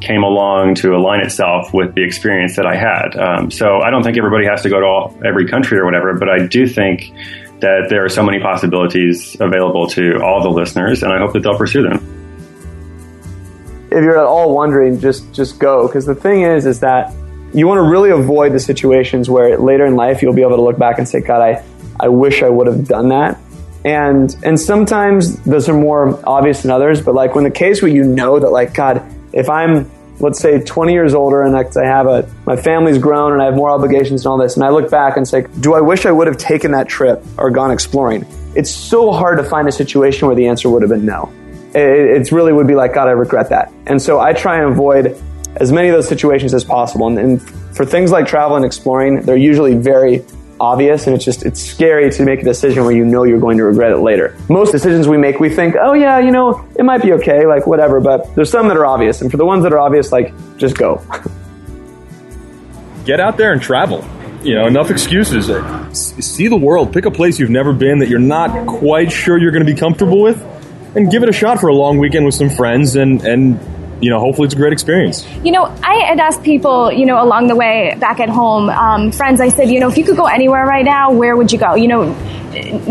came 0.00 0.22
along 0.22 0.76
to 0.76 0.94
align 0.94 1.20
itself 1.20 1.72
with 1.72 1.94
the 1.94 2.02
experience 2.02 2.56
that 2.56 2.66
I 2.66 2.76
had. 2.76 3.16
Um, 3.16 3.50
so 3.50 3.80
I 3.80 3.90
don't 3.90 4.02
think 4.02 4.16
everybody 4.16 4.46
has 4.46 4.62
to 4.62 4.68
go 4.68 4.80
to 4.80 4.86
all, 4.86 5.18
every 5.24 5.48
country 5.48 5.78
or 5.78 5.84
whatever, 5.84 6.14
but 6.14 6.28
I 6.28 6.46
do 6.46 6.66
think 6.66 7.12
that 7.60 7.86
there 7.88 8.04
are 8.04 8.08
so 8.08 8.22
many 8.22 8.40
possibilities 8.40 9.36
available 9.40 9.88
to 9.88 10.22
all 10.22 10.42
the 10.42 10.50
listeners, 10.50 11.02
and 11.02 11.12
I 11.12 11.18
hope 11.18 11.32
that 11.32 11.42
they'll 11.42 11.58
pursue 11.58 11.82
them. 11.82 12.14
If 13.90 14.04
you're 14.04 14.18
at 14.18 14.26
all 14.26 14.54
wondering, 14.54 15.00
just 15.00 15.32
just 15.32 15.58
go 15.58 15.86
because 15.86 16.04
the 16.06 16.14
thing 16.14 16.42
is, 16.42 16.66
is 16.66 16.80
that 16.80 17.12
you 17.54 17.66
want 17.66 17.78
to 17.78 17.90
really 17.90 18.10
avoid 18.10 18.52
the 18.52 18.60
situations 18.60 19.30
where 19.30 19.58
later 19.58 19.86
in 19.86 19.96
life 19.96 20.20
you'll 20.20 20.34
be 20.34 20.42
able 20.42 20.56
to 20.56 20.62
look 20.62 20.78
back 20.78 20.98
and 20.98 21.08
say, 21.08 21.20
"God, 21.20 21.40
I, 21.40 21.64
I 21.98 22.08
wish 22.08 22.42
I 22.42 22.48
would 22.48 22.66
have 22.66 22.86
done 22.86 23.08
that." 23.08 23.40
And 23.84 24.36
and 24.42 24.60
sometimes 24.60 25.42
those 25.44 25.68
are 25.68 25.74
more 25.74 26.20
obvious 26.28 26.62
than 26.62 26.70
others, 26.70 27.00
but 27.00 27.14
like 27.14 27.34
when 27.34 27.44
the 27.44 27.50
case 27.50 27.80
where 27.80 27.90
you 27.90 28.04
know 28.04 28.38
that, 28.38 28.50
like, 28.50 28.74
God, 28.74 29.02
if 29.38 29.48
I'm 29.48 29.90
let's 30.20 30.40
say 30.40 30.60
20 30.60 30.92
years 30.92 31.14
older 31.14 31.42
and 31.42 31.56
I 31.56 31.86
have 31.86 32.06
a 32.06 32.28
my 32.44 32.56
family's 32.56 32.98
grown 32.98 33.32
and 33.32 33.40
I 33.40 33.46
have 33.46 33.54
more 33.54 33.70
obligations 33.70 34.22
and 34.24 34.32
all 34.32 34.36
this 34.36 34.56
and 34.56 34.64
I 34.64 34.70
look 34.70 34.90
back 34.90 35.16
and 35.16 35.26
say 35.26 35.46
do 35.60 35.74
I 35.74 35.80
wish 35.80 36.06
I 36.06 36.10
would 36.10 36.26
have 36.26 36.36
taken 36.36 36.72
that 36.72 36.88
trip 36.88 37.24
or 37.38 37.50
gone 37.50 37.70
exploring? 37.70 38.26
It's 38.56 38.70
so 38.70 39.12
hard 39.12 39.38
to 39.38 39.44
find 39.44 39.68
a 39.68 39.72
situation 39.72 40.26
where 40.26 40.34
the 40.34 40.48
answer 40.48 40.68
would 40.68 40.82
have 40.82 40.90
been 40.90 41.06
no. 41.06 41.32
It, 41.74 42.28
it 42.28 42.32
really 42.32 42.52
would 42.52 42.66
be 42.66 42.74
like 42.74 42.94
God 42.94 43.08
I 43.08 43.12
regret 43.12 43.50
that. 43.50 43.72
And 43.86 44.02
so 44.02 44.18
I 44.18 44.32
try 44.32 44.56
and 44.60 44.72
avoid 44.72 45.22
as 45.56 45.70
many 45.70 45.88
of 45.88 45.94
those 45.94 46.08
situations 46.08 46.52
as 46.52 46.64
possible. 46.64 47.06
And, 47.06 47.18
and 47.18 47.42
for 47.76 47.84
things 47.84 48.10
like 48.10 48.26
travel 48.26 48.56
and 48.56 48.64
exploring 48.64 49.22
they're 49.22 49.36
usually 49.36 49.76
very 49.76 50.24
obvious 50.60 51.06
and 51.06 51.14
it's 51.14 51.24
just 51.24 51.44
it's 51.44 51.62
scary 51.62 52.10
to 52.10 52.24
make 52.24 52.40
a 52.40 52.44
decision 52.44 52.84
where 52.84 52.92
you 52.92 53.04
know 53.04 53.24
you're 53.24 53.40
going 53.40 53.58
to 53.58 53.64
regret 53.64 53.92
it 53.92 53.98
later. 53.98 54.36
Most 54.48 54.72
decisions 54.72 55.08
we 55.08 55.16
make 55.16 55.40
we 55.40 55.48
think, 55.48 55.76
"Oh 55.80 55.92
yeah, 55.92 56.18
you 56.18 56.30
know, 56.30 56.66
it 56.76 56.84
might 56.84 57.02
be 57.02 57.12
okay, 57.14 57.46
like 57.46 57.66
whatever," 57.66 58.00
but 58.00 58.34
there's 58.34 58.50
some 58.50 58.68
that 58.68 58.76
are 58.76 58.86
obvious 58.86 59.20
and 59.20 59.30
for 59.30 59.36
the 59.36 59.44
ones 59.44 59.62
that 59.62 59.72
are 59.72 59.78
obvious 59.78 60.12
like 60.12 60.32
just 60.56 60.76
go. 60.76 61.02
Get 63.04 63.20
out 63.20 63.36
there 63.36 63.52
and 63.52 63.62
travel. 63.62 64.04
You 64.42 64.54
know, 64.54 64.66
enough 64.66 64.90
excuses. 64.90 65.46
See 66.20 66.48
the 66.48 66.56
world, 66.56 66.92
pick 66.92 67.06
a 67.06 67.10
place 67.10 67.38
you've 67.38 67.50
never 67.50 67.72
been 67.72 67.98
that 68.00 68.08
you're 68.08 68.20
not 68.20 68.66
quite 68.66 69.10
sure 69.10 69.36
you're 69.36 69.50
going 69.50 69.66
to 69.66 69.72
be 69.72 69.78
comfortable 69.78 70.22
with 70.22 70.40
and 70.94 71.10
give 71.10 71.22
it 71.22 71.28
a 71.28 71.32
shot 71.32 71.58
for 71.58 71.68
a 71.68 71.74
long 71.74 71.98
weekend 71.98 72.24
with 72.24 72.34
some 72.34 72.50
friends 72.50 72.96
and 72.96 73.22
and 73.22 73.58
you 74.00 74.10
know, 74.10 74.20
hopefully 74.20 74.46
it's 74.46 74.54
a 74.54 74.56
great 74.56 74.72
experience. 74.72 75.26
You 75.44 75.52
know, 75.52 75.64
I 75.82 75.94
had 76.06 76.20
asked 76.20 76.42
people, 76.42 76.92
you 76.92 77.06
know, 77.06 77.22
along 77.22 77.48
the 77.48 77.56
way 77.56 77.96
back 77.98 78.20
at 78.20 78.28
home, 78.28 78.70
um, 78.70 79.12
friends, 79.12 79.40
I 79.40 79.48
said, 79.48 79.70
you 79.70 79.80
know, 79.80 79.88
if 79.88 79.98
you 79.98 80.04
could 80.04 80.16
go 80.16 80.26
anywhere 80.26 80.64
right 80.66 80.84
now, 80.84 81.12
where 81.12 81.36
would 81.36 81.50
you 81.50 81.58
go? 81.58 81.74
You 81.74 81.88
know, 81.88 82.16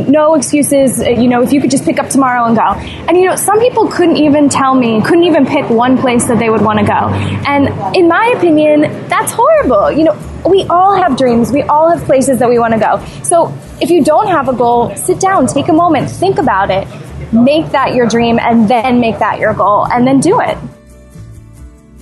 no 0.07 0.35
excuses, 0.35 0.99
you 0.99 1.27
know, 1.27 1.41
if 1.41 1.51
you 1.51 1.61
could 1.61 1.71
just 1.71 1.85
pick 1.85 1.99
up 1.99 2.09
tomorrow 2.09 2.45
and 2.45 2.55
go. 2.55 2.73
And, 3.07 3.17
you 3.17 3.25
know, 3.25 3.35
some 3.35 3.59
people 3.59 3.87
couldn't 3.87 4.17
even 4.17 4.49
tell 4.49 4.75
me, 4.75 5.01
couldn't 5.01 5.23
even 5.23 5.45
pick 5.45 5.69
one 5.69 5.97
place 5.97 6.27
that 6.27 6.39
they 6.39 6.49
would 6.49 6.61
want 6.61 6.79
to 6.79 6.85
go. 6.85 7.09
And 7.47 7.95
in 7.95 8.07
my 8.07 8.33
opinion, 8.37 8.81
that's 9.07 9.31
horrible. 9.31 9.91
You 9.91 10.05
know, 10.05 10.41
we 10.45 10.63
all 10.65 10.95
have 10.95 11.17
dreams. 11.17 11.51
We 11.51 11.63
all 11.63 11.89
have 11.89 12.05
places 12.05 12.39
that 12.39 12.49
we 12.49 12.59
want 12.59 12.73
to 12.73 12.79
go. 12.79 13.03
So 13.23 13.53
if 13.81 13.89
you 13.89 14.03
don't 14.03 14.27
have 14.27 14.47
a 14.47 14.53
goal, 14.53 14.95
sit 14.95 15.19
down, 15.19 15.47
take 15.47 15.69
a 15.69 15.73
moment, 15.73 16.09
think 16.09 16.37
about 16.37 16.69
it, 16.69 16.87
make 17.33 17.71
that 17.71 17.95
your 17.95 18.07
dream, 18.07 18.39
and 18.39 18.69
then 18.69 18.99
make 18.99 19.19
that 19.19 19.39
your 19.39 19.53
goal, 19.53 19.87
and 19.87 20.05
then 20.05 20.19
do 20.19 20.39
it. 20.39 20.57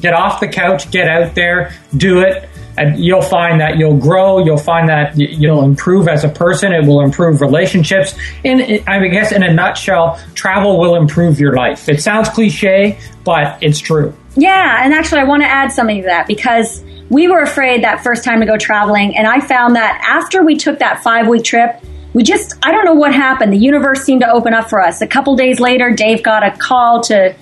Get 0.01 0.13
off 0.13 0.39
the 0.39 0.47
couch, 0.47 0.91
get 0.91 1.07
out 1.07 1.35
there, 1.35 1.73
do 1.95 2.19
it, 2.19 2.49
and 2.77 2.99
you'll 2.99 3.21
find 3.21 3.61
that 3.61 3.77
you'll 3.77 3.97
grow. 3.97 4.43
You'll 4.43 4.57
find 4.57 4.89
that 4.89 5.17
you'll 5.17 5.63
improve 5.63 6.07
as 6.07 6.23
a 6.23 6.29
person. 6.29 6.73
It 6.73 6.85
will 6.85 7.01
improve 7.01 7.41
relationships. 7.41 8.15
And 8.43 8.61
I 8.87 9.07
guess, 9.07 9.31
in 9.31 9.43
a 9.43 9.53
nutshell, 9.53 10.19
travel 10.33 10.79
will 10.79 10.95
improve 10.95 11.39
your 11.39 11.55
life. 11.55 11.87
It 11.87 12.01
sounds 12.01 12.29
cliche, 12.29 12.99
but 13.23 13.61
it's 13.61 13.79
true. 13.79 14.13
Yeah, 14.35 14.83
and 14.83 14.93
actually, 14.93 15.21
I 15.21 15.23
want 15.23 15.43
to 15.43 15.47
add 15.47 15.71
something 15.71 16.01
to 16.01 16.07
that 16.07 16.27
because 16.27 16.83
we 17.09 17.27
were 17.27 17.41
afraid 17.41 17.83
that 17.83 18.03
first 18.03 18.23
time 18.23 18.41
to 18.41 18.45
go 18.45 18.57
traveling, 18.57 19.15
and 19.15 19.27
I 19.27 19.39
found 19.39 19.75
that 19.75 20.03
after 20.05 20.43
we 20.43 20.57
took 20.57 20.79
that 20.79 21.01
five 21.01 21.27
week 21.27 21.43
trip, 21.43 21.81
we 22.13 22.23
just, 22.23 22.53
I 22.63 22.71
don't 22.71 22.85
know 22.85 22.93
what 22.93 23.13
happened. 23.13 23.53
The 23.53 23.57
universe 23.57 24.03
seemed 24.03 24.21
to 24.21 24.31
open 24.31 24.53
up 24.53 24.69
for 24.69 24.81
us. 24.81 25.01
A 25.01 25.07
couple 25.07 25.35
days 25.35 25.59
later, 25.59 25.91
Dave 25.91 26.23
got 26.23 26.43
a 26.43 26.51
call 26.57 27.01
to 27.03 27.35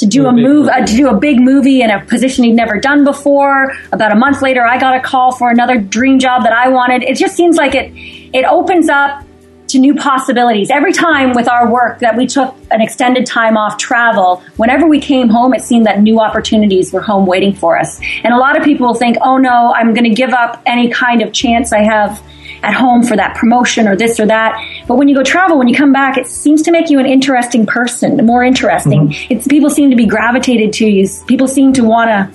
to 0.00 0.06
do 0.06 0.26
a 0.26 0.32
move, 0.32 0.68
uh, 0.68 0.84
to 0.84 0.96
do 0.96 1.08
a 1.08 1.16
big 1.16 1.40
movie 1.40 1.82
in 1.82 1.90
a 1.90 2.04
position 2.04 2.44
he'd 2.44 2.54
never 2.54 2.80
done 2.80 3.04
before. 3.04 3.72
About 3.92 4.12
a 4.12 4.16
month 4.16 4.42
later, 4.42 4.64
I 4.64 4.78
got 4.78 4.96
a 4.96 5.00
call 5.00 5.36
for 5.36 5.50
another 5.50 5.78
dream 5.78 6.18
job 6.18 6.42
that 6.42 6.52
I 6.52 6.68
wanted. 6.68 7.02
It 7.02 7.16
just 7.16 7.36
seems 7.36 7.56
like 7.56 7.74
it 7.74 7.92
it 8.32 8.44
opens 8.44 8.88
up 8.88 9.24
to 9.68 9.78
new 9.78 9.94
possibilities. 9.94 10.70
Every 10.70 10.92
time 10.92 11.32
with 11.32 11.48
our 11.48 11.70
work 11.70 12.00
that 12.00 12.16
we 12.16 12.26
took 12.26 12.54
an 12.72 12.80
extended 12.80 13.24
time 13.24 13.56
off 13.56 13.78
travel, 13.78 14.42
whenever 14.56 14.86
we 14.86 14.98
came 15.00 15.28
home, 15.28 15.54
it 15.54 15.62
seemed 15.62 15.86
that 15.86 16.00
new 16.00 16.18
opportunities 16.18 16.92
were 16.92 17.00
home 17.00 17.26
waiting 17.26 17.54
for 17.54 17.78
us. 17.78 18.00
And 18.24 18.34
a 18.34 18.36
lot 18.36 18.58
of 18.58 18.64
people 18.64 18.94
think, 18.94 19.16
oh 19.22 19.36
no, 19.36 19.72
I'm 19.72 19.94
going 19.94 20.04
to 20.04 20.14
give 20.14 20.30
up 20.30 20.60
any 20.66 20.90
kind 20.90 21.22
of 21.22 21.32
chance 21.32 21.72
I 21.72 21.84
have 21.84 22.20
at 22.62 22.74
home 22.74 23.02
for 23.02 23.16
that 23.16 23.36
promotion 23.36 23.88
or 23.88 23.96
this 23.96 24.20
or 24.20 24.26
that. 24.26 24.62
But 24.86 24.96
when 24.96 25.08
you 25.08 25.16
go 25.16 25.22
travel, 25.22 25.58
when 25.58 25.68
you 25.68 25.74
come 25.74 25.92
back, 25.92 26.18
it 26.18 26.26
seems 26.26 26.62
to 26.62 26.70
make 26.70 26.90
you 26.90 26.98
an 26.98 27.06
interesting 27.06 27.66
person, 27.66 28.16
more 28.24 28.44
interesting. 28.44 29.08
Mm-hmm. 29.08 29.32
It's 29.32 29.48
people 29.48 29.70
seem 29.70 29.90
to 29.90 29.96
be 29.96 30.06
gravitated 30.06 30.72
to 30.74 30.86
you. 30.86 31.08
People 31.26 31.48
seem 31.48 31.72
to 31.74 31.84
want 31.84 32.10
to 32.10 32.30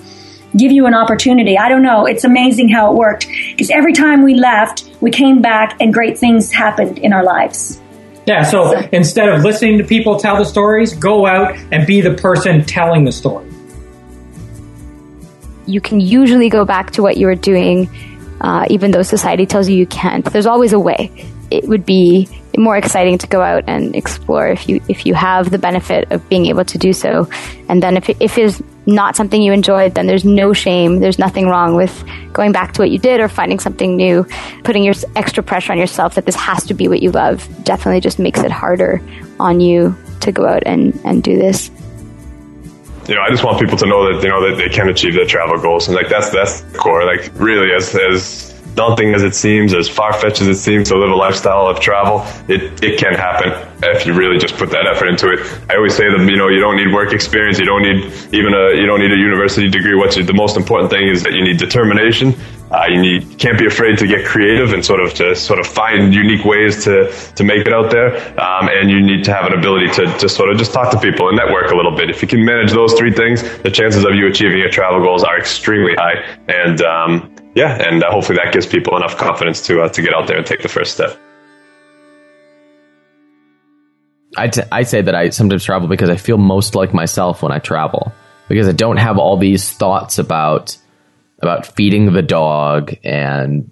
give 0.56 0.72
you 0.72 0.86
an 0.86 0.94
opportunity. 0.94 1.58
I 1.58 1.68
don't 1.68 1.82
know. 1.82 2.06
It's 2.06 2.24
amazing 2.24 2.68
how 2.68 2.92
it 2.92 2.96
worked 2.96 3.26
because 3.50 3.70
every 3.70 3.92
time 3.92 4.22
we 4.22 4.34
left, 4.34 4.90
we 5.00 5.10
came 5.10 5.42
back 5.42 5.76
and 5.80 5.92
great 5.92 6.18
things 6.18 6.52
happened 6.52 6.98
in 6.98 7.12
our 7.12 7.24
lives. 7.24 7.80
Yeah, 8.26 8.42
so, 8.42 8.72
so 8.72 8.88
instead 8.92 9.28
of 9.28 9.44
listening 9.44 9.78
to 9.78 9.84
people 9.84 10.18
tell 10.18 10.36
the 10.36 10.44
stories, 10.44 10.94
go 10.94 11.26
out 11.26 11.56
and 11.70 11.86
be 11.86 12.00
the 12.00 12.14
person 12.14 12.64
telling 12.64 13.04
the 13.04 13.12
story. 13.12 13.48
You 15.66 15.80
can 15.80 16.00
usually 16.00 16.48
go 16.48 16.64
back 16.64 16.92
to 16.92 17.02
what 17.02 17.16
you 17.16 17.26
were 17.26 17.34
doing, 17.36 17.88
uh, 18.40 18.66
even 18.70 18.90
though 18.90 19.02
society 19.02 19.46
tells 19.46 19.68
you 19.68 19.76
you 19.76 19.86
can't. 19.86 20.24
There's 20.24 20.46
always 20.46 20.72
a 20.72 20.78
way. 20.78 21.10
It 21.50 21.68
would 21.68 21.86
be 21.86 22.28
more 22.56 22.76
exciting 22.76 23.18
to 23.18 23.26
go 23.26 23.40
out 23.40 23.64
and 23.66 23.94
explore 23.94 24.48
if 24.48 24.68
you 24.68 24.80
if 24.88 25.06
you 25.06 25.14
have 25.14 25.50
the 25.50 25.58
benefit 25.58 26.10
of 26.10 26.26
being 26.28 26.46
able 26.46 26.64
to 26.64 26.78
do 26.78 26.92
so. 26.92 27.28
And 27.68 27.82
then 27.82 27.96
if 27.96 28.08
it, 28.08 28.16
if 28.20 28.38
it's 28.38 28.62
not 28.86 29.16
something 29.16 29.42
you 29.42 29.52
enjoyed, 29.52 29.94
then 29.94 30.06
there's 30.06 30.24
no 30.24 30.52
shame. 30.52 31.00
There's 31.00 31.18
nothing 31.18 31.46
wrong 31.46 31.76
with 31.76 32.04
going 32.32 32.52
back 32.52 32.72
to 32.74 32.82
what 32.82 32.90
you 32.90 32.98
did 32.98 33.20
or 33.20 33.28
finding 33.28 33.58
something 33.58 33.96
new. 33.96 34.26
Putting 34.64 34.84
your 34.84 34.94
extra 35.14 35.42
pressure 35.42 35.72
on 35.72 35.78
yourself 35.78 36.14
that 36.14 36.26
this 36.26 36.36
has 36.36 36.64
to 36.66 36.74
be 36.74 36.88
what 36.88 37.02
you 37.02 37.10
love 37.10 37.46
definitely 37.64 38.00
just 38.00 38.18
makes 38.18 38.40
it 38.40 38.50
harder 38.50 39.00
on 39.38 39.60
you 39.60 39.96
to 40.20 40.32
go 40.32 40.46
out 40.46 40.62
and, 40.66 40.98
and 41.04 41.22
do 41.22 41.36
this 41.36 41.70
you 43.08 43.14
know, 43.14 43.22
I 43.22 43.30
just 43.30 43.44
want 43.44 43.60
people 43.60 43.76
to 43.78 43.86
know 43.86 44.12
that 44.12 44.22
you 44.22 44.28
know 44.28 44.48
that 44.48 44.56
they 44.56 44.68
can 44.68 44.88
achieve 44.88 45.14
their 45.14 45.26
travel 45.26 45.58
goals, 45.58 45.88
and 45.88 45.96
like 45.96 46.08
that's 46.08 46.30
that's 46.30 46.60
the 46.60 46.78
core. 46.78 47.04
Like 47.04 47.30
really, 47.34 47.72
as 47.72 47.94
as 47.94 48.52
daunting 48.76 49.14
as 49.14 49.22
it 49.22 49.34
seems, 49.34 49.74
as 49.74 49.88
far 49.88 50.12
fetched 50.12 50.40
as 50.42 50.46
it 50.48 50.56
seems 50.56 50.88
to 50.90 50.96
live 50.96 51.10
a 51.10 51.16
lifestyle 51.16 51.66
of 51.66 51.80
travel, 51.80 52.22
it, 52.46 52.84
it 52.84 53.00
can 53.00 53.14
happen 53.14 53.50
if 53.82 54.06
you 54.06 54.12
really 54.12 54.38
just 54.38 54.54
put 54.56 54.70
that 54.70 54.86
effort 54.86 55.08
into 55.08 55.28
it. 55.32 55.40
I 55.70 55.76
always 55.76 55.96
say 55.96 56.04
that, 56.04 56.20
you 56.28 56.36
know, 56.36 56.48
you 56.48 56.60
don't 56.60 56.76
need 56.76 56.92
work 56.92 57.12
experience. 57.12 57.58
You 57.58 57.64
don't 57.64 57.82
need 57.82 58.04
even 58.34 58.52
a, 58.52 58.76
you 58.76 58.86
don't 58.86 59.00
need 59.00 59.12
a 59.12 59.16
university 59.16 59.68
degree. 59.68 59.94
What's 59.96 60.16
the 60.16 60.32
most 60.34 60.56
important 60.56 60.90
thing 60.90 61.08
is 61.08 61.22
that 61.24 61.32
you 61.32 61.42
need 61.42 61.56
determination. 61.56 62.36
Uh, 62.70 62.86
you 62.88 63.00
need, 63.00 63.38
can't 63.38 63.58
be 63.58 63.66
afraid 63.66 63.96
to 63.98 64.06
get 64.06 64.26
creative 64.26 64.72
and 64.72 64.84
sort 64.84 65.00
of 65.00 65.14
to 65.14 65.36
sort 65.36 65.60
of 65.60 65.66
find 65.66 66.12
unique 66.12 66.44
ways 66.44 66.82
to, 66.84 67.12
to 67.36 67.44
make 67.44 67.66
it 67.66 67.72
out 67.72 67.90
there. 67.92 68.16
Um, 68.40 68.68
and 68.68 68.90
you 68.90 69.00
need 69.00 69.24
to 69.24 69.32
have 69.32 69.46
an 69.46 69.56
ability 69.56 69.88
to, 69.94 70.06
to 70.18 70.28
sort 70.28 70.50
of 70.50 70.58
just 70.58 70.72
talk 70.72 70.90
to 70.90 70.98
people 70.98 71.28
and 71.28 71.36
network 71.36 71.70
a 71.70 71.76
little 71.76 71.96
bit. 71.96 72.10
If 72.10 72.22
you 72.22 72.28
can 72.28 72.44
manage 72.44 72.72
those 72.72 72.94
three 72.94 73.12
things, 73.12 73.42
the 73.60 73.70
chances 73.70 74.04
of 74.04 74.14
you 74.14 74.26
achieving 74.26 74.58
your 74.58 74.70
travel 74.70 75.00
goals 75.00 75.22
are 75.22 75.38
extremely 75.38 75.94
high. 75.94 76.24
And, 76.48 76.82
um, 76.82 77.36
yeah, 77.54 77.82
and 77.82 78.02
uh, 78.02 78.10
hopefully 78.10 78.38
that 78.42 78.52
gives 78.52 78.66
people 78.66 78.96
enough 78.96 79.16
confidence 79.16 79.62
to 79.66 79.80
uh, 79.80 79.88
to 79.88 80.02
get 80.02 80.12
out 80.12 80.26
there 80.26 80.36
and 80.36 80.46
take 80.46 80.60
the 80.60 80.68
first 80.68 80.92
step. 80.92 81.18
I, 84.36 84.48
t- 84.48 84.62
I 84.70 84.82
say 84.82 85.00
that 85.00 85.14
I 85.14 85.30
sometimes 85.30 85.64
travel 85.64 85.88
because 85.88 86.10
I 86.10 86.16
feel 86.16 86.36
most 86.36 86.74
like 86.74 86.92
myself 86.92 87.42
when 87.42 87.52
I 87.52 87.58
travel 87.58 88.12
because 88.48 88.68
I 88.68 88.72
don't 88.72 88.98
have 88.98 89.16
all 89.16 89.38
these 89.38 89.72
thoughts 89.72 90.18
about 90.18 90.76
about 91.40 91.66
feeding 91.66 92.12
the 92.12 92.22
dog 92.22 92.94
and 93.04 93.70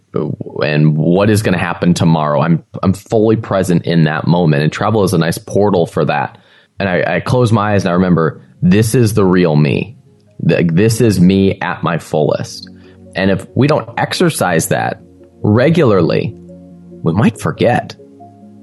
and 0.62 0.96
what 0.96 1.30
is 1.30 1.42
going 1.42 1.54
to 1.54 1.58
happen 1.58 1.94
tomorrow. 1.94 2.40
I'm 2.40 2.64
I'm 2.82 2.92
fully 2.92 3.36
present 3.36 3.86
in 3.86 4.04
that 4.04 4.26
moment, 4.26 4.62
and 4.62 4.72
travel 4.72 5.02
is 5.04 5.14
a 5.14 5.18
nice 5.18 5.38
portal 5.38 5.86
for 5.86 6.04
that. 6.04 6.38
And 6.78 6.88
I, 6.88 7.16
I 7.16 7.20
close 7.20 7.52
my 7.52 7.74
eyes 7.74 7.84
and 7.84 7.90
I 7.90 7.94
remember 7.94 8.42
this 8.60 8.94
is 8.94 9.14
the 9.14 9.24
real 9.24 9.56
me. 9.56 9.96
This 10.40 11.00
is 11.00 11.20
me 11.20 11.60
at 11.60 11.82
my 11.82 11.98
fullest. 11.98 12.68
And 13.14 13.30
if 13.30 13.46
we 13.54 13.66
don't 13.68 13.98
exercise 13.98 14.68
that 14.68 15.00
regularly, 15.42 16.34
we 16.34 17.12
might 17.12 17.40
forget. 17.40 17.96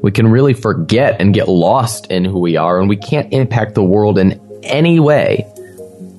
We 0.01 0.11
can 0.11 0.27
really 0.27 0.53
forget 0.53 1.21
and 1.21 1.33
get 1.33 1.47
lost 1.47 2.11
in 2.11 2.25
who 2.25 2.39
we 2.39 2.57
are, 2.57 2.79
and 2.79 2.89
we 2.89 2.97
can't 2.97 3.31
impact 3.33 3.75
the 3.75 3.83
world 3.83 4.17
in 4.17 4.41
any 4.63 4.99
way 4.99 5.45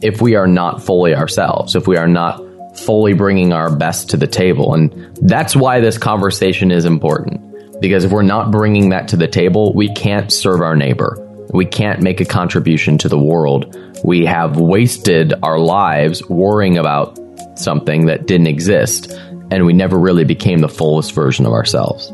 if 0.02 0.20
we 0.20 0.34
are 0.34 0.46
not 0.46 0.82
fully 0.82 1.14
ourselves, 1.14 1.76
if 1.76 1.86
we 1.86 1.96
are 1.96 2.08
not 2.08 2.40
fully 2.75 3.12
bringing 3.12 3.52
our 3.52 3.75
best 3.75 4.11
to 4.11 4.17
the 4.17 4.26
table. 4.26 4.75
And 4.75 5.17
that's 5.21 5.55
why 5.55 5.81
this 5.81 5.99
conversation 5.99 6.71
is 6.71 6.85
important. 6.85 7.81
Because 7.81 8.05
if 8.05 8.12
we're 8.12 8.23
not 8.23 8.50
bringing 8.50 8.91
that 8.91 9.09
to 9.09 9.17
the 9.17 9.29
table, 9.29 9.73
we 9.75 9.93
can't 9.93 10.33
serve 10.33 10.61
our 10.61 10.76
neighbor. 10.76 11.19
We 11.52 11.67
can't 11.67 12.00
make 12.00 12.21
a 12.21 12.25
contribution 12.25 12.97
to 12.99 13.09
the 13.09 13.19
world. 13.19 13.76
We 14.05 14.25
have 14.25 14.57
wasted 14.59 15.35
our 15.43 15.59
lives 15.59 16.26
worrying 16.29 16.79
about 16.79 17.19
something 17.59 18.07
that 18.07 18.26
didn't 18.26 18.47
exist, 18.47 19.11
and 19.50 19.67
we 19.67 19.73
never 19.73 19.99
really 19.99 20.25
became 20.25 20.61
the 20.61 20.69
fullest 20.69 21.12
version 21.12 21.45
of 21.45 21.52
ourselves. 21.52 22.11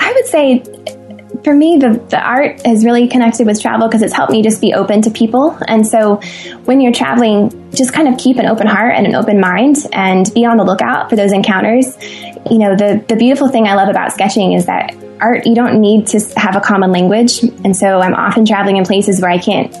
I 0.00 0.12
would 0.12 0.26
say 0.26 0.62
for 1.42 1.54
me, 1.54 1.78
the, 1.78 2.00
the 2.10 2.20
art 2.20 2.64
has 2.64 2.84
really 2.84 3.08
connected 3.08 3.46
with 3.46 3.60
travel 3.60 3.88
because 3.88 4.02
it's 4.02 4.14
helped 4.14 4.32
me 4.32 4.42
just 4.42 4.60
be 4.60 4.74
open 4.74 5.02
to 5.02 5.10
people. 5.10 5.58
And 5.66 5.86
so 5.86 6.20
when 6.64 6.80
you're 6.80 6.92
traveling, 6.92 7.70
just 7.72 7.92
kind 7.92 8.08
of 8.08 8.18
keep 8.18 8.36
an 8.36 8.46
open 8.46 8.66
heart 8.66 8.94
and 8.94 9.06
an 9.06 9.14
open 9.14 9.40
mind 9.40 9.78
and 9.92 10.32
be 10.34 10.44
on 10.44 10.56
the 10.56 10.64
lookout 10.64 11.10
for 11.10 11.16
those 11.16 11.32
encounters. 11.32 11.96
You 12.50 12.58
know, 12.58 12.76
the, 12.76 13.04
the 13.08 13.16
beautiful 13.16 13.48
thing 13.48 13.66
I 13.66 13.74
love 13.74 13.88
about 13.88 14.12
sketching 14.12 14.52
is 14.52 14.66
that 14.66 14.94
art, 15.20 15.46
you 15.46 15.54
don't 15.54 15.80
need 15.80 16.06
to 16.08 16.20
have 16.36 16.56
a 16.56 16.60
common 16.60 16.92
language. 16.92 17.42
And 17.42 17.76
so 17.76 18.00
I'm 18.00 18.14
often 18.14 18.44
traveling 18.44 18.76
in 18.76 18.84
places 18.84 19.20
where 19.20 19.30
I 19.30 19.38
can't 19.38 19.74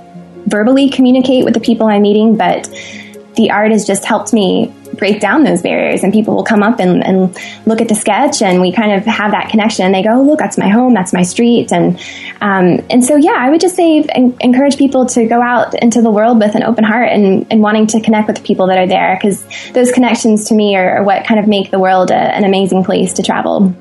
verbally 0.46 0.90
communicate 0.90 1.44
with 1.44 1.54
the 1.54 1.60
people 1.60 1.86
I'm 1.86 2.02
meeting, 2.02 2.36
but 2.36 2.68
the 3.36 3.50
art 3.50 3.72
has 3.72 3.86
just 3.86 4.04
helped 4.04 4.32
me 4.32 4.72
break 4.94 5.20
down 5.20 5.44
those 5.44 5.62
barriers 5.62 6.02
and 6.02 6.12
people 6.12 6.34
will 6.34 6.44
come 6.44 6.62
up 6.62 6.78
and, 6.78 7.04
and, 7.04 7.36
look 7.66 7.80
at 7.80 7.88
the 7.88 7.94
sketch 7.94 8.42
and 8.42 8.60
we 8.60 8.70
kind 8.72 8.92
of 8.92 9.04
have 9.06 9.30
that 9.32 9.48
connection 9.48 9.86
and 9.86 9.94
they 9.94 10.02
go 10.02 10.10
oh, 10.10 10.22
look 10.22 10.38
that's 10.38 10.58
my 10.58 10.68
home 10.68 10.92
that's 10.94 11.12
my 11.12 11.22
street. 11.22 11.72
And 11.72 11.98
um, 12.40 12.84
and 12.90 13.04
so 13.04 13.16
yeah 13.16 13.36
i 13.36 13.50
would 13.50 13.60
just 13.60 13.74
say 13.74 14.04
encourage 14.40 14.76
people 14.76 15.06
to 15.06 15.26
go 15.26 15.40
out 15.40 15.74
into 15.82 16.02
the 16.02 16.10
world 16.10 16.38
with 16.38 16.54
an 16.54 16.62
open 16.62 16.84
heart 16.84 17.08
and, 17.10 17.46
and 17.50 17.60
wanting 17.60 17.86
to 17.88 18.00
connect 18.00 18.28
with 18.28 18.36
the 18.36 18.42
people 18.42 18.66
that 18.68 18.78
are 18.78 18.86
there 18.86 19.16
because 19.16 19.44
those 19.72 19.90
connections 19.90 20.48
to 20.48 20.54
me 20.54 20.76
are, 20.76 20.98
are, 20.98 21.02
what 21.02 21.24
kind 21.26 21.40
of 21.40 21.48
make 21.48 21.70
the 21.70 21.78
world 21.78 22.10
a, 22.10 22.14
an 22.14 22.44
amazing 22.44 22.84
place 22.84 23.14
to 23.14 23.22
travel. 23.22 23.74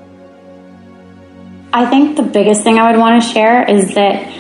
I 1.74 1.88
think 1.88 2.18
the 2.18 2.24
biggest 2.24 2.64
thing 2.64 2.78
i 2.80 2.92
would 2.92 3.00
want 3.00 3.22
to 3.22 3.30
share 3.30 3.70
is 3.70 3.96
that 3.96 4.32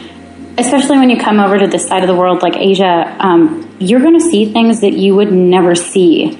especially 0.58 0.98
when 1.00 1.10
you 1.10 1.18
come 1.18 1.40
over 1.40 1.58
to 1.58 1.68
this 1.68 1.88
side 1.88 2.04
of 2.04 2.08
the 2.08 2.16
world 2.16 2.42
like 2.42 2.56
Asia, 2.56 3.16
um, 3.20 3.73
you're 3.84 4.00
going 4.00 4.18
to 4.20 4.26
see 4.26 4.52
things 4.52 4.82
that 4.82 4.94
you 4.94 5.16
would 5.16 5.32
never 5.32 5.76
see 5.76 6.40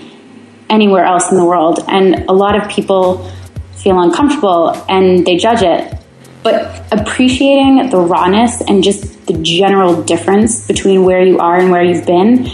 anywhere 0.70 1.06
else 1.06 1.32
in 1.32 1.38
the 1.38 1.46
world. 1.46 1.80
And 1.88 2.26
a 2.30 2.34
lot 2.34 2.56
of 2.56 2.70
people 2.70 3.30
feel 3.76 4.00
uncomfortable 4.00 4.70
and 4.90 5.26
they 5.26 5.38
judge 5.38 5.62
it. 5.62 6.00
But 6.42 6.86
appreciating 6.92 7.90
the 7.90 8.00
rawness 8.00 8.62
and 8.62 8.84
just 8.84 9.28
the 9.28 9.34
general 9.42 10.04
difference 10.04 10.68
between 10.68 11.06
where 11.06 11.22
you 11.22 11.40
are 11.40 11.58
and 11.58 11.72
where 11.72 11.84
you've 11.84 12.06
been, 12.06 12.46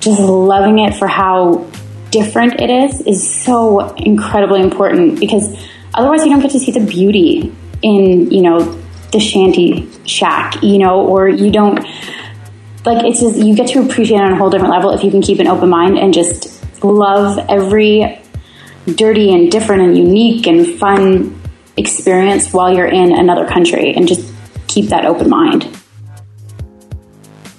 just 0.00 0.20
loving 0.20 0.80
it 0.80 0.94
for 0.94 1.06
how 1.06 1.66
different 2.10 2.60
it 2.60 2.70
is, 2.70 3.00
is 3.02 3.28
so 3.28 3.94
incredibly 3.94 4.60
important 4.60 5.20
because 5.20 5.56
otherwise 5.94 6.24
you 6.24 6.30
don't 6.30 6.40
get 6.40 6.50
to 6.52 6.58
see 6.58 6.72
the 6.72 6.84
beauty 6.84 7.52
in, 7.82 8.30
you 8.30 8.42
know, 8.42 8.60
the 9.12 9.20
shanty 9.20 9.88
shack, 10.04 10.60
you 10.62 10.78
know, 10.78 11.06
or 11.06 11.28
you 11.28 11.50
don't 11.50 11.86
like 12.84 13.04
it's 13.04 13.20
just 13.20 13.36
you 13.38 13.54
get 13.54 13.68
to 13.68 13.80
appreciate 13.80 14.20
on 14.20 14.32
a 14.32 14.36
whole 14.36 14.50
different 14.50 14.72
level 14.72 14.90
if 14.90 15.02
you 15.02 15.10
can 15.10 15.22
keep 15.22 15.38
an 15.38 15.46
open 15.46 15.68
mind 15.68 15.98
and 15.98 16.12
just 16.12 16.62
love 16.84 17.38
every 17.48 18.20
dirty 18.86 19.32
and 19.32 19.50
different 19.50 19.82
and 19.82 19.96
unique 19.96 20.46
and 20.46 20.78
fun 20.78 21.40
experience 21.76 22.52
while 22.52 22.74
you're 22.74 22.86
in 22.86 23.16
another 23.16 23.46
country 23.46 23.94
and 23.94 24.06
just 24.06 24.32
keep 24.68 24.90
that 24.90 25.04
open 25.04 25.28
mind. 25.30 25.68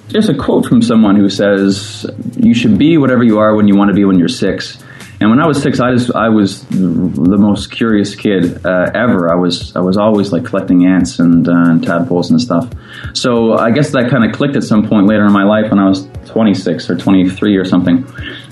There's 0.09 0.29
a 0.29 0.35
quote 0.35 0.65
from 0.65 0.81
someone 0.81 1.15
who 1.15 1.29
says, 1.29 2.05
You 2.37 2.53
should 2.53 2.77
be 2.77 2.97
whatever 2.97 3.23
you 3.23 3.39
are 3.39 3.55
when 3.55 3.67
you 3.67 3.75
want 3.75 3.89
to 3.89 3.93
be 3.93 4.05
when 4.05 4.19
you're 4.19 4.29
six. 4.29 4.81
And 5.25 5.31
when 5.31 5.43
I 5.43 5.47
was 5.47 5.59
six, 5.59 5.79
I 5.79 5.91
just 5.91 6.13
I 6.13 6.29
was 6.29 6.61
the 6.67 7.39
most 7.39 7.71
curious 7.71 8.13
kid 8.13 8.63
uh, 8.63 8.91
ever. 8.93 9.33
I 9.33 9.35
was 9.35 9.75
I 9.75 9.79
was 9.79 9.97
always 9.97 10.31
like 10.31 10.45
collecting 10.45 10.85
ants 10.85 11.17
and, 11.17 11.49
uh, 11.49 11.51
and 11.51 11.83
tadpoles 11.83 12.29
and 12.29 12.39
stuff. 12.39 12.71
So 13.13 13.57
I 13.57 13.71
guess 13.71 13.89
that 13.93 14.11
kind 14.11 14.23
of 14.23 14.35
clicked 14.37 14.55
at 14.55 14.63
some 14.63 14.87
point 14.87 15.07
later 15.07 15.25
in 15.25 15.33
my 15.33 15.43
life 15.43 15.71
when 15.71 15.79
I 15.79 15.89
was 15.89 16.07
26 16.27 16.91
or 16.91 16.95
23 16.95 17.57
or 17.57 17.65
something. 17.65 18.03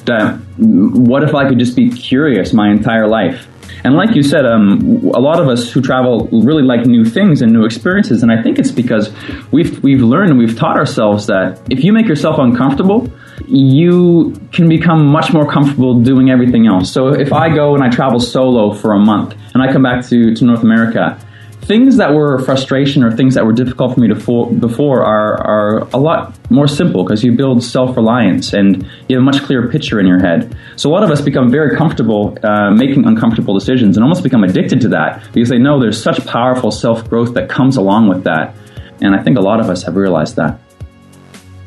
That 0.06 0.40
what 0.58 1.22
if 1.22 1.36
I 1.36 1.48
could 1.48 1.60
just 1.60 1.76
be 1.76 1.92
curious 1.92 2.54
my 2.54 2.72
entire 2.72 3.08
life? 3.08 3.48
And 3.84 3.94
like 3.94 4.16
you 4.16 4.24
said, 4.24 4.44
um, 4.48 5.12
a 5.14 5.20
lot 5.20 5.40
of 5.40 5.50
us 5.50 5.72
who 5.72 5.80
travel 5.80 6.28
really 6.32 6.64
like 6.64 6.88
new 6.88 7.06
things 7.06 7.44
and 7.44 7.54
new 7.54 7.66
experiences. 7.66 8.24
And 8.24 8.32
I 8.32 8.42
think 8.42 8.58
it's 8.58 8.72
because 8.72 9.14
we've 9.52 9.84
we've 9.84 10.02
learned 10.02 10.32
and 10.32 10.40
we've 10.40 10.58
taught 10.58 10.78
ourselves 10.78 11.28
that 11.28 11.62
if 11.70 11.84
you 11.84 11.94
make 11.94 12.08
yourself 12.08 12.40
uncomfortable, 12.40 13.12
you 13.48 14.34
can 14.52 14.68
become 14.70 15.06
much 15.08 15.34
more 15.34 15.50
comfortable 15.50 16.00
doing 16.00 16.30
everything 16.30 16.68
else. 16.68 16.92
So 16.92 17.10
if 17.10 17.34
I 17.34 17.54
go 17.54 17.76
and 17.76 17.84
I 17.84 17.90
travel 17.90 18.20
solo 18.20 18.74
for 18.74 18.94
a 18.94 19.00
month 19.00 19.36
and 19.54 19.62
I 19.62 19.72
come 19.72 19.84
back 19.84 20.06
to, 20.08 20.34
to 20.36 20.46
North 20.46 20.64
America, 20.64 21.20
things 21.66 21.98
that 21.98 22.14
were 22.14 22.40
frustration 22.40 23.04
or 23.04 23.16
things 23.16 23.36
that 23.36 23.46
were 23.46 23.54
difficult 23.54 23.94
for 23.94 24.00
me 24.02 24.08
to 24.10 24.16
for, 24.16 24.52
before 24.52 25.04
are, 25.04 25.36
are 25.42 25.78
a 25.94 25.98
lot 25.98 26.38
more 26.52 26.68
simple 26.68 27.04
because 27.04 27.24
you 27.24 27.32
build 27.32 27.64
self-reliance 27.64 28.54
and 28.54 28.84
you 29.08 29.16
have 29.16 29.22
a 29.22 29.26
much 29.26 29.42
clearer 29.44 29.70
picture 29.70 30.00
in 30.00 30.06
your 30.06 30.20
head. 30.20 30.56
So 30.76 30.90
a 30.90 30.92
lot 30.92 31.04
of 31.04 31.12
us 31.12 31.22
become 31.22 31.50
very 31.50 31.76
comfortable 31.78 32.38
uh, 32.44 32.72
making 32.72 33.06
uncomfortable 33.06 33.54
decisions 33.54 33.96
and 33.96 34.04
almost 34.04 34.24
become 34.24 34.44
addicted 34.44 34.82
to 34.82 34.90
that 34.90 35.24
because 35.34 35.50
they 35.50 35.60
know 35.60 35.80
there's 35.80 36.02
such 36.02 36.26
powerful 36.26 36.72
self-growth 36.72 37.34
that 37.36 37.50
comes 37.50 37.78
along 37.78 38.10
with 38.10 38.26
that. 38.26 38.56
And 39.02 39.16
I 39.16 39.24
think 39.24 39.38
a 39.38 39.42
lot 39.42 39.60
of 39.60 39.70
us 39.70 39.84
have 39.84 39.96
realized 39.96 40.36
that. 40.36 40.60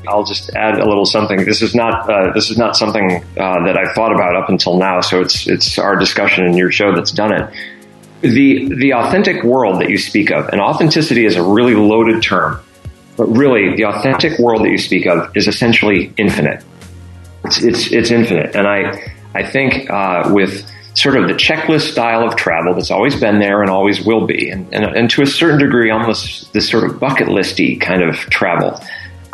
I'll 0.09 0.25
just 0.25 0.55
add 0.55 0.79
a 0.79 0.87
little 0.87 1.07
something. 1.07 1.45
This 1.45 1.63
is 1.63 1.75
not 1.75 2.11
uh, 2.11 2.33
this 2.33 2.51
is 2.51 2.59
not 2.59 2.77
something 2.77 3.25
uh, 3.37 3.65
that 3.65 3.77
I've 3.77 3.95
thought 3.95 4.13
about 4.13 4.37
up 4.37 4.49
until 4.49 4.79
now. 4.79 5.01
So 5.01 5.21
it's 5.21 5.47
it's 5.47 5.79
our 5.79 5.97
discussion 5.97 6.45
in 6.45 6.57
your 6.57 6.71
show 6.71 6.95
that's 6.95 7.13
done 7.13 7.33
it 7.33 7.53
the 8.21 8.75
the 8.75 8.95
authentic 8.95 9.43
world 9.45 9.81
that 9.81 9.91
you 9.91 9.99
speak 9.99 10.31
of, 10.31 10.49
and 10.49 10.61
authenticity 10.61 11.25
is 11.25 11.37
a 11.37 11.43
really 11.43 11.75
loaded 11.75 12.23
term, 12.23 12.61
but 13.17 13.27
really 13.27 13.77
the 13.77 13.85
authentic 13.85 14.39
world 14.39 14.65
that 14.65 14.71
you 14.71 14.79
speak 14.79 15.07
of 15.07 15.37
is 15.37 15.49
essentially 15.49 16.13
infinite. 16.17 16.65
It's 17.45 17.63
it's, 17.63 17.93
it's 17.93 18.11
infinite, 18.11 18.57
and 18.57 18.67
I 18.67 19.13
I 19.35 19.45
think 19.45 19.91
uh, 19.91 20.31
with 20.33 20.69
sort 20.95 21.17
of 21.17 21.29
the 21.29 21.35
checklist 21.35 21.93
style 21.93 22.27
of 22.27 22.37
travel 22.37 22.73
that's 22.73 22.91
always 22.91 23.21
been 23.21 23.39
there 23.39 23.61
and 23.61 23.71
always 23.71 24.03
will 24.03 24.27
be, 24.27 24.49
and, 24.49 24.73
and, 24.73 24.85
and 24.97 25.11
to 25.11 25.21
a 25.21 25.27
certain 25.27 25.59
degree, 25.59 25.91
almost 25.91 26.51
this 26.55 26.71
sort 26.71 26.85
of 26.85 26.99
bucket 26.99 27.29
listy 27.29 27.79
kind 27.79 28.03
of 28.03 28.17
travel. 28.17 28.81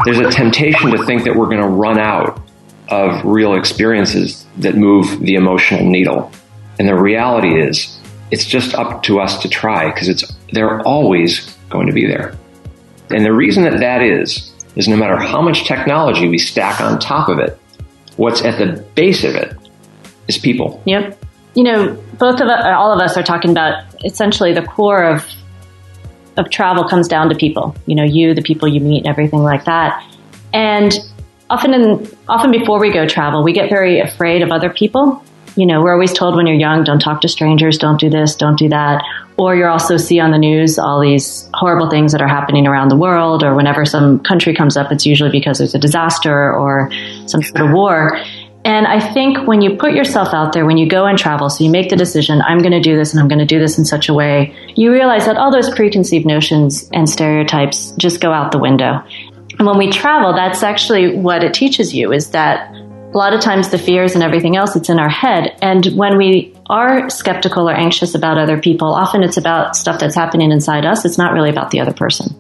There's 0.04 0.18
a 0.18 0.30
temptation 0.30 0.90
to 0.90 1.04
think 1.04 1.24
that 1.24 1.36
we're 1.36 1.46
going 1.46 1.60
to 1.60 1.68
run 1.68 1.98
out 1.98 2.42
of 2.88 3.24
real 3.24 3.54
experiences 3.54 4.44
that 4.58 4.76
move 4.76 5.20
the 5.20 5.34
emotional 5.34 5.84
needle, 5.84 6.30
and 6.78 6.88
the 6.88 6.94
reality 6.94 7.60
is 7.60 7.98
it's 8.30 8.44
just 8.44 8.74
up 8.74 9.02
to 9.04 9.20
us 9.20 9.42
to 9.42 9.48
try 9.48 9.92
because 9.92 10.08
it's 10.08 10.24
they're 10.52 10.80
always 10.82 11.56
going 11.68 11.86
to 11.86 11.92
be 11.92 12.06
there. 12.06 12.36
And 13.10 13.24
the 13.24 13.32
reason 13.32 13.64
that 13.64 13.78
that 13.80 14.02
is 14.02 14.52
is 14.74 14.88
no 14.88 14.96
matter 14.96 15.16
how 15.16 15.42
much 15.42 15.66
technology 15.66 16.28
we 16.28 16.38
stack 16.38 16.80
on 16.80 16.98
top 16.98 17.28
of 17.28 17.38
it, 17.38 17.58
what's 18.16 18.42
at 18.42 18.58
the 18.58 18.82
base 18.94 19.24
of 19.24 19.34
it 19.34 19.54
is 20.28 20.38
people. 20.38 20.82
Yep. 20.86 21.18
You 21.54 21.64
know, 21.64 21.94
both 22.18 22.40
of 22.40 22.48
all 22.48 22.92
of 22.92 23.00
us 23.00 23.16
are 23.16 23.22
talking 23.22 23.50
about 23.50 23.84
essentially 24.04 24.54
the 24.54 24.62
core 24.62 25.04
of 25.04 25.26
of 26.36 26.50
travel 26.50 26.84
comes 26.84 27.08
down 27.08 27.28
to 27.28 27.34
people. 27.34 27.74
You 27.86 27.94
know, 27.94 28.04
you, 28.04 28.34
the 28.34 28.42
people 28.42 28.68
you 28.68 28.80
meet, 28.80 28.98
and 28.98 29.06
everything 29.06 29.40
like 29.40 29.64
that. 29.64 30.04
And 30.52 30.92
often, 31.50 31.74
in, 31.74 32.08
often 32.28 32.50
before 32.50 32.80
we 32.80 32.92
go 32.92 33.06
travel, 33.06 33.42
we 33.42 33.52
get 33.52 33.70
very 33.70 34.00
afraid 34.00 34.42
of 34.42 34.50
other 34.50 34.70
people 34.70 35.24
you 35.56 35.66
know, 35.66 35.82
we're 35.82 35.92
always 35.92 36.12
told 36.12 36.34
when 36.34 36.46
you're 36.46 36.56
young, 36.56 36.84
don't 36.84 37.00
talk 37.00 37.20
to 37.22 37.28
strangers, 37.28 37.76
don't 37.78 38.00
do 38.00 38.08
this, 38.08 38.34
don't 38.36 38.58
do 38.58 38.68
that. 38.70 39.02
Or 39.36 39.54
you 39.54 39.66
also 39.66 39.96
see 39.96 40.20
on 40.20 40.30
the 40.30 40.38
news 40.38 40.78
all 40.78 41.00
these 41.00 41.48
horrible 41.54 41.90
things 41.90 42.12
that 42.12 42.22
are 42.22 42.28
happening 42.28 42.66
around 42.66 42.88
the 42.88 42.96
world, 42.96 43.42
or 43.42 43.54
whenever 43.54 43.84
some 43.84 44.20
country 44.20 44.54
comes 44.54 44.76
up, 44.76 44.90
it's 44.92 45.04
usually 45.04 45.30
because 45.30 45.58
there's 45.58 45.74
a 45.74 45.78
disaster 45.78 46.52
or 46.54 46.90
some 47.26 47.42
sort 47.42 47.60
of 47.60 47.72
war. 47.72 48.18
And 48.64 48.86
I 48.86 49.00
think 49.00 49.46
when 49.46 49.60
you 49.60 49.76
put 49.76 49.92
yourself 49.92 50.32
out 50.32 50.52
there, 50.52 50.64
when 50.64 50.76
you 50.76 50.88
go 50.88 51.04
and 51.06 51.18
travel, 51.18 51.50
so 51.50 51.64
you 51.64 51.70
make 51.70 51.90
the 51.90 51.96
decision, 51.96 52.40
I'm 52.42 52.58
going 52.58 52.72
to 52.72 52.80
do 52.80 52.96
this 52.96 53.12
and 53.12 53.20
I'm 53.20 53.28
going 53.28 53.40
to 53.40 53.44
do 53.44 53.58
this 53.58 53.76
in 53.76 53.84
such 53.84 54.08
a 54.08 54.14
way, 54.14 54.54
you 54.76 54.92
realize 54.92 55.26
that 55.26 55.36
all 55.36 55.50
those 55.50 55.68
preconceived 55.74 56.24
notions 56.24 56.88
and 56.92 57.08
stereotypes 57.08 57.92
just 57.98 58.20
go 58.20 58.32
out 58.32 58.52
the 58.52 58.58
window. 58.58 59.02
And 59.58 59.66
when 59.66 59.78
we 59.78 59.90
travel, 59.90 60.32
that's 60.32 60.62
actually 60.62 61.16
what 61.16 61.42
it 61.42 61.54
teaches 61.54 61.92
you 61.92 62.12
is 62.12 62.30
that 62.30 62.72
a 62.72 63.18
lot 63.18 63.34
of 63.34 63.40
times 63.40 63.70
the 63.70 63.78
fears 63.78 64.14
and 64.14 64.22
everything 64.22 64.56
else, 64.56 64.76
it's 64.76 64.88
in 64.88 64.98
our 64.98 65.08
head. 65.08 65.58
And 65.60 65.84
when 65.96 66.16
we 66.16 66.54
are 66.66 67.10
skeptical 67.10 67.68
or 67.68 67.74
anxious 67.74 68.14
about 68.14 68.38
other 68.38 68.60
people, 68.60 68.94
often 68.94 69.22
it's 69.22 69.36
about 69.36 69.76
stuff 69.76 69.98
that's 69.98 70.14
happening 70.14 70.52
inside 70.52 70.86
us. 70.86 71.04
It's 71.04 71.18
not 71.18 71.32
really 71.32 71.50
about 71.50 71.72
the 71.72 71.80
other 71.80 71.92
person 71.92 72.34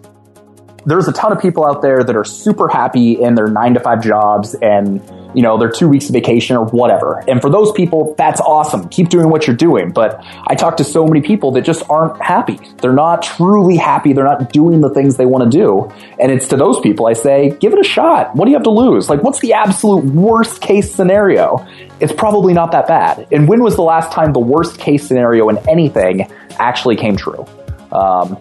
there's 0.84 1.08
a 1.08 1.12
ton 1.12 1.32
of 1.32 1.40
people 1.40 1.64
out 1.64 1.82
there 1.82 2.02
that 2.02 2.16
are 2.16 2.24
super 2.24 2.68
happy 2.68 3.20
in 3.20 3.34
their 3.34 3.46
nine 3.46 3.74
to 3.74 3.80
five 3.80 4.02
jobs 4.02 4.54
and 4.54 5.00
you 5.34 5.42
know 5.42 5.58
their 5.58 5.70
two 5.70 5.88
weeks 5.88 6.06
of 6.06 6.12
vacation 6.12 6.56
or 6.56 6.66
whatever. 6.66 7.22
And 7.28 7.40
for 7.40 7.50
those 7.50 7.72
people 7.72 8.14
that's 8.16 8.40
awesome. 8.40 8.88
Keep 8.88 9.08
doing 9.08 9.28
what 9.28 9.46
you're 9.46 9.56
doing. 9.56 9.90
But 9.92 10.22
i 10.46 10.54
talk 10.54 10.76
to 10.78 10.84
so 10.84 11.06
many 11.06 11.22
people 11.22 11.52
that 11.52 11.62
just 11.62 11.88
aren't 11.88 12.20
happy. 12.22 12.58
They're 12.78 12.92
not 12.92 13.22
truly 13.22 13.76
happy. 13.76 14.12
They're 14.12 14.24
not 14.24 14.52
doing 14.52 14.80
the 14.80 14.90
things 14.90 15.16
they 15.16 15.26
want 15.26 15.50
to 15.50 15.58
do. 15.58 15.92
And 16.20 16.30
it's 16.30 16.48
to 16.48 16.56
those 16.56 16.80
people 16.80 17.06
i 17.06 17.12
say 17.12 17.56
give 17.60 17.72
it 17.72 17.78
a 17.78 17.88
shot. 17.88 18.34
What 18.34 18.46
do 18.46 18.50
you 18.50 18.56
have 18.56 18.64
to 18.64 18.70
lose? 18.70 19.08
Like 19.08 19.22
what's 19.22 19.40
the 19.40 19.54
absolute 19.54 20.04
worst 20.04 20.60
case 20.60 20.92
scenario? 20.94 21.66
It's 22.00 22.12
probably 22.12 22.52
not 22.52 22.72
that 22.72 22.88
bad. 22.88 23.28
And 23.30 23.48
when 23.48 23.62
was 23.62 23.76
the 23.76 23.82
last 23.82 24.12
time 24.12 24.32
the 24.32 24.40
worst 24.40 24.78
case 24.78 25.06
scenario 25.06 25.48
in 25.48 25.58
anything 25.68 26.30
actually 26.58 26.96
came 26.96 27.16
true? 27.16 27.46
Um, 27.92 28.40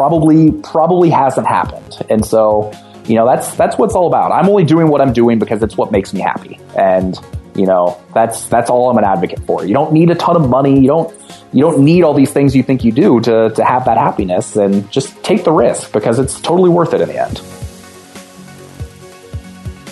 probably 0.00 0.50
probably 0.62 1.10
hasn't 1.10 1.46
happened. 1.46 1.98
And 2.08 2.24
so, 2.24 2.72
you 3.04 3.16
know, 3.16 3.26
that's 3.26 3.54
that's 3.54 3.76
what's 3.76 3.94
all 3.94 4.06
about. 4.06 4.32
I'm 4.32 4.48
only 4.48 4.64
doing 4.64 4.88
what 4.88 5.02
I'm 5.02 5.12
doing 5.12 5.38
because 5.38 5.62
it's 5.62 5.76
what 5.76 5.92
makes 5.92 6.14
me 6.14 6.20
happy. 6.20 6.58
And 6.74 7.18
you 7.54 7.66
know, 7.66 8.00
that's 8.14 8.48
that's 8.48 8.70
all 8.70 8.88
I'm 8.88 8.96
an 8.96 9.04
advocate 9.04 9.40
for. 9.40 9.66
You 9.66 9.74
don't 9.74 9.92
need 9.92 10.10
a 10.10 10.14
ton 10.14 10.36
of 10.36 10.48
money. 10.48 10.80
You 10.80 10.86
don't 10.86 11.14
you 11.52 11.60
don't 11.60 11.80
need 11.84 12.02
all 12.02 12.14
these 12.14 12.32
things 12.32 12.56
you 12.56 12.62
think 12.62 12.82
you 12.82 12.92
do 12.92 13.20
to 13.20 13.50
to 13.50 13.62
have 13.62 13.84
that 13.84 13.98
happiness 13.98 14.56
and 14.56 14.90
just 14.90 15.22
take 15.22 15.44
the 15.44 15.52
risk 15.52 15.92
because 15.92 16.18
it's 16.18 16.40
totally 16.40 16.70
worth 16.70 16.94
it 16.94 17.02
in 17.02 17.08
the 17.08 17.20
end 17.20 17.42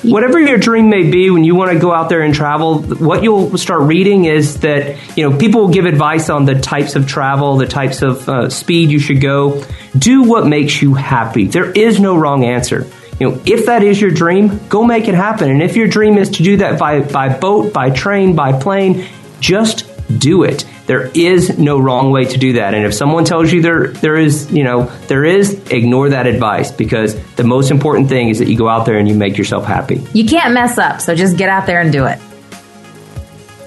whatever 0.03 0.39
your 0.39 0.59
dream 0.59 0.89
may 0.89 1.11
be 1.11 1.31
when 1.31 1.45
you 1.45 1.55
want 1.55 1.73
to 1.73 1.79
go 1.79 1.93
out 1.93 2.09
there 2.09 2.23
and 2.23 2.35
travel 2.35 2.83
what 2.83 3.23
you'll 3.23 3.57
start 3.59 3.83
reading 3.83 4.25
is 4.25 4.61
that 4.61 4.97
you 5.17 5.29
know 5.29 5.37
people 5.37 5.63
will 5.63 5.73
give 5.73 5.87
advice 5.87 6.31
on 6.31 6.45
the 6.45 6.59
types 6.59 6.97
of 6.97 7.07
travel 7.07 7.57
the 7.57 7.67
types 7.67 8.03
of 8.03 8.29
uh, 8.29 8.49
speed 8.49 8.91
you 8.91 8.99
should 8.99 9.21
go. 9.21 9.63
Do 9.97 10.23
what 10.23 10.47
makes 10.47 10.81
you 10.81 10.95
happy. 10.95 11.47
There 11.47 11.71
is 11.71 11.99
no 11.99 12.17
wrong 12.17 12.45
answer. 12.45 12.87
You 13.19 13.31
know 13.31 13.43
if 13.45 13.67
that 13.67 13.83
is 13.83 14.01
your 14.01 14.11
dream 14.11 14.61
go 14.69 14.85
make 14.85 15.09
it 15.09 15.15
happen. 15.15 15.51
And 15.51 15.63
if 15.63 15.77
your 15.77 15.89
dream 15.89 16.19
is 16.19 16.31
to 16.31 16.43
do 16.43 16.59
that 16.59 16.79
by 16.79 17.01
by 17.01 17.29
boat 17.29 17.73
by 17.73 17.91
train 17.91 18.37
by 18.37 18.59
plane 18.59 19.09
just 19.41 19.85
do 20.19 20.45
it 20.45 20.65
there 20.89 21.11
is 21.15 21.57
no 21.59 21.79
wrong 21.79 22.11
way 22.11 22.25
to 22.25 22.39
do 22.39 22.55
that. 22.55 22.75
And 22.75 22.85
if 22.85 22.93
someone 22.95 23.25
tells 23.25 23.53
you 23.53 23.63
there 23.63 23.87
there 23.89 24.17
is, 24.17 24.51
you 24.51 24.65
know, 24.65 24.87
there 25.07 25.25
is, 25.25 25.53
ignore 25.71 26.09
that 26.09 26.27
advice 26.27 26.73
because 26.73 27.15
the 27.35 27.45
most 27.45 27.71
important 27.71 28.09
thing 28.09 28.31
is 28.31 28.39
that 28.39 28.49
you 28.49 28.57
go 28.57 28.69
out 28.69 28.87
there 28.87 28.99
and 28.99 29.07
you 29.07 29.15
make 29.15 29.37
yourself 29.37 29.67
happy. 29.67 30.03
You 30.15 30.25
can't 30.25 30.55
mess 30.55 30.79
up, 30.79 31.03
so 31.03 31.15
just 31.15 31.37
get 31.37 31.51
out 31.51 31.67
there 31.67 31.81
and 31.81 31.93
do 31.93 32.07
it. 32.07 32.19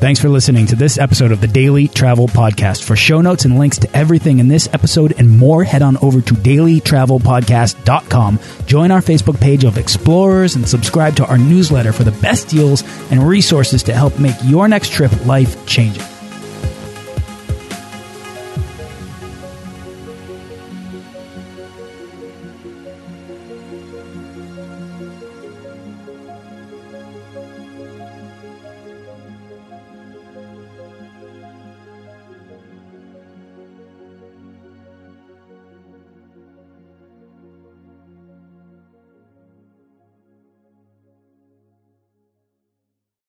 Thanks 0.02 0.20
for 0.20 0.30
listening 0.30 0.66
to 0.66 0.76
this 0.76 0.98
episode 0.98 1.32
of 1.32 1.42
the 1.42 1.48
Daily 1.48 1.88
Travel 1.88 2.28
Podcast. 2.28 2.84
For 2.84 2.96
show 2.96 3.22
notes 3.22 3.46
and 3.46 3.60
links 3.60 3.78
to 3.78 3.96
everything 3.96 4.40
in 4.40 4.48
this 4.48 4.68
episode 4.74 5.14
and 5.20 5.38
more, 5.38 5.64
head 5.64 5.84
on 5.84 5.98
over 5.98 6.22
to 6.22 6.34
dailytravelpodcast.com. 6.34 8.40
Join 8.66 8.90
our 8.90 9.02
Facebook 9.02 9.40
page 9.40 9.64
of 9.64 9.78
explorers 9.78 10.56
and 10.56 10.68
subscribe 10.68 11.16
to 11.18 11.28
our 11.28 11.38
newsletter 11.38 11.94
for 11.94 12.04
the 12.04 12.14
best 12.14 12.48
deals 12.48 12.84
and 13.12 13.22
resources 13.22 13.84
to 13.84 13.94
help 13.94 14.18
make 14.18 14.34
your 14.44 14.68
next 14.68 14.92
trip 14.92 15.12
life 15.28 15.68
changing. 15.68 16.02